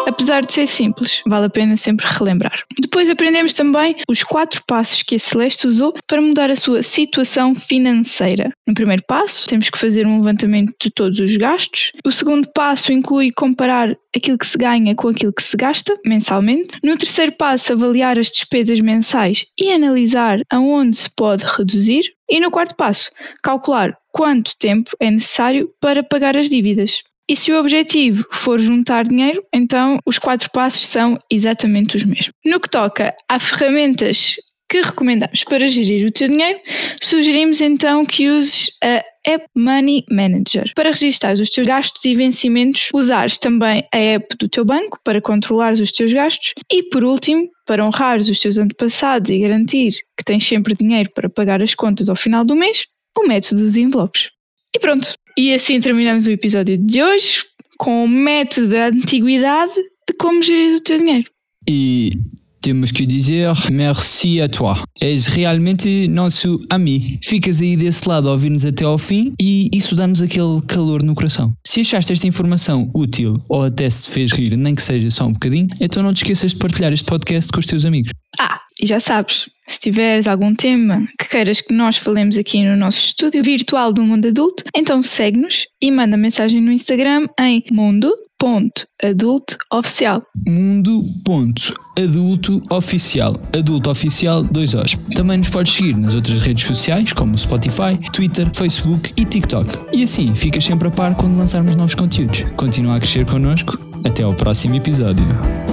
Apesar 0.07 0.45
de 0.45 0.53
ser 0.53 0.67
simples, 0.67 1.21
vale 1.27 1.47
a 1.47 1.49
pena 1.49 1.75
sempre 1.75 2.05
relembrar. 2.07 2.63
Depois 2.79 3.09
aprendemos 3.09 3.53
também 3.53 3.93
os 4.07 4.23
quatro 4.23 4.63
passos 4.65 5.03
que 5.03 5.15
a 5.15 5.19
Celeste 5.19 5.67
usou 5.67 5.93
para 6.07 6.21
mudar 6.21 6.49
a 6.49 6.55
sua 6.55 6.81
situação 6.81 7.53
financeira. 7.53 8.53
No 8.65 8.73
primeiro 8.73 9.03
passo, 9.05 9.45
temos 9.47 9.69
que 9.69 9.77
fazer 9.77 10.07
um 10.07 10.19
levantamento 10.19 10.73
de 10.81 10.89
todos 10.89 11.19
os 11.19 11.35
gastos. 11.35 11.91
O 12.05 12.11
segundo 12.11 12.47
passo 12.55 12.93
inclui 12.93 13.31
comparar 13.31 13.97
aquilo 14.15 14.37
que 14.37 14.47
se 14.47 14.57
ganha 14.57 14.95
com 14.95 15.09
aquilo 15.09 15.33
que 15.33 15.43
se 15.43 15.57
gasta 15.57 15.99
mensalmente. 16.05 16.77
No 16.81 16.97
terceiro 16.97 17.33
passo, 17.33 17.73
avaliar 17.73 18.17
as 18.17 18.31
despesas 18.31 18.79
mensais 18.79 19.45
e 19.59 19.73
analisar 19.73 20.39
aonde 20.49 20.95
se 20.95 21.13
pode 21.13 21.43
reduzir. 21.45 22.13
E 22.29 22.39
no 22.39 22.49
quarto 22.49 22.75
passo, 22.75 23.11
calcular 23.43 23.93
quanto 24.11 24.51
tempo 24.57 24.91
é 25.01 25.11
necessário 25.11 25.69
para 25.81 26.01
pagar 26.01 26.37
as 26.37 26.49
dívidas. 26.49 27.03
E 27.29 27.35
se 27.35 27.51
o 27.51 27.59
objetivo 27.59 28.25
for 28.31 28.59
juntar 28.59 29.05
dinheiro, 29.05 29.43
então 29.53 29.99
os 30.05 30.17
quatro 30.17 30.49
passos 30.51 30.87
são 30.87 31.17
exatamente 31.29 31.97
os 31.97 32.03
mesmos. 32.05 32.31
No 32.45 32.59
que 32.59 32.69
toca 32.69 33.13
a 33.27 33.37
ferramentas 33.37 34.35
que 34.69 34.81
recomendamos 34.81 35.43
para 35.43 35.67
gerir 35.67 36.05
o 36.07 36.11
teu 36.11 36.27
dinheiro, 36.27 36.59
sugerimos 37.01 37.61
então 37.61 38.05
que 38.05 38.29
uses 38.29 38.71
a 38.83 39.03
App 39.25 39.45
Money 39.55 40.05
Manager. 40.09 40.71
Para 40.75 40.89
registrar 40.89 41.33
os 41.33 41.49
teus 41.49 41.67
gastos 41.67 42.03
e 42.05 42.15
vencimentos, 42.15 42.89
usares 42.93 43.37
também 43.37 43.85
a 43.93 43.97
app 43.97 44.35
do 44.37 44.47
teu 44.47 44.63
banco 44.63 44.99
para 45.03 45.21
controlares 45.21 45.79
os 45.79 45.91
teus 45.91 46.13
gastos 46.13 46.53
e, 46.71 46.83
por 46.83 47.03
último, 47.03 47.49
para 47.65 47.85
honrares 47.85 48.29
os 48.29 48.39
teus 48.39 48.57
antepassados 48.57 49.29
e 49.29 49.39
garantir 49.39 49.91
que 50.17 50.23
tens 50.25 50.47
sempre 50.47 50.75
dinheiro 50.75 51.09
para 51.13 51.29
pagar 51.29 51.61
as 51.61 51.75
contas 51.75 52.07
ao 52.07 52.15
final 52.15 52.45
do 52.45 52.55
mês, 52.55 52.87
o 53.17 53.27
método 53.27 53.61
dos 53.61 53.75
envelopes. 53.75 54.31
E 54.73 54.79
pronto, 54.79 55.13
e 55.37 55.53
assim 55.53 55.79
terminamos 55.79 56.25
o 56.25 56.31
episódio 56.31 56.77
de 56.77 57.01
hoje 57.01 57.43
com 57.77 58.03
o 58.03 58.07
método 58.07 58.69
da 58.69 58.87
antiguidade 58.87 59.73
de 59.75 60.15
como 60.19 60.41
gerir 60.41 60.75
o 60.75 60.81
teu 60.81 60.97
dinheiro. 60.97 61.29
E 61.69 62.11
temos 62.59 62.91
que 62.91 63.05
dizer 63.05 63.49
merci 63.71 64.41
a 64.41 64.49
toi. 64.49 64.75
És 64.99 65.27
realmente 65.27 66.07
nosso 66.07 66.59
ami. 66.69 67.19
Ficas 67.23 67.61
aí 67.61 67.77
desse 67.77 68.09
lado 68.09 68.27
a 68.27 68.31
ouvir-nos 68.31 68.65
até 68.65 68.83
ao 68.83 68.97
fim 68.97 69.33
e 69.39 69.69
isso 69.71 69.95
dá-nos 69.95 70.21
aquele 70.21 70.59
calor 70.67 71.03
no 71.03 71.13
coração. 71.13 71.53
Se 71.65 71.81
achaste 71.81 72.11
esta 72.11 72.27
informação 72.27 72.89
útil 72.95 73.39
ou 73.47 73.63
até 73.63 73.87
se 73.89 74.05
te 74.05 74.09
fez 74.09 74.31
rir, 74.31 74.57
nem 74.57 74.73
que 74.73 74.81
seja 74.81 75.09
só 75.11 75.27
um 75.27 75.33
bocadinho, 75.33 75.67
então 75.79 76.01
não 76.01 76.13
te 76.13 76.23
esqueças 76.23 76.51
de 76.51 76.57
partilhar 76.57 76.91
este 76.91 77.05
podcast 77.05 77.51
com 77.51 77.59
os 77.59 77.65
teus 77.67 77.85
amigos. 77.85 78.11
Ah, 78.39 78.59
e 78.81 78.87
já 78.87 78.99
sabes, 78.99 79.45
se 79.67 79.79
tiveres 79.79 80.27
algum 80.27 80.53
tema 80.55 81.07
que 81.19 81.27
queiras 81.27 81.61
que 81.61 81.73
nós 81.73 81.97
falemos 81.97 82.37
aqui 82.37 82.63
no 82.63 82.77
nosso 82.77 82.99
estúdio 82.99 83.43
virtual 83.43 83.91
do 83.91 84.01
Mundo 84.01 84.29
Adulto, 84.29 84.63
então 84.75 85.03
segue-nos 85.03 85.67
e 85.81 85.91
manda 85.91 86.15
mensagem 86.15 86.61
no 86.61 86.71
Instagram 86.71 87.27
em 87.39 87.63
mundo.adultooficial. 87.71 90.23
Mundo.adultooficial. 90.47 93.35
Adulto 93.53 93.89
Oficial 93.89 94.43
2 94.43 94.73
Os. 94.73 94.95
Também 95.15 95.39
nos 95.39 95.49
podes 95.49 95.73
seguir 95.73 95.97
nas 95.97 96.15
outras 96.15 96.39
redes 96.41 96.65
sociais 96.65 97.11
como 97.11 97.37
Spotify, 97.37 97.97
Twitter, 98.13 98.49
Facebook 98.53 99.11
e 99.17 99.25
TikTok. 99.25 99.79
E 99.93 100.03
assim 100.03 100.33
ficas 100.33 100.63
sempre 100.63 100.87
a 100.87 100.91
par 100.91 101.13
quando 101.15 101.37
lançarmos 101.37 101.75
novos 101.75 101.95
conteúdos. 101.95 102.43
Continua 102.55 102.95
a 102.95 102.99
crescer 102.99 103.25
connosco. 103.25 103.77
Até 104.05 104.21
ao 104.23 104.33
próximo 104.33 104.75
episódio. 104.75 105.25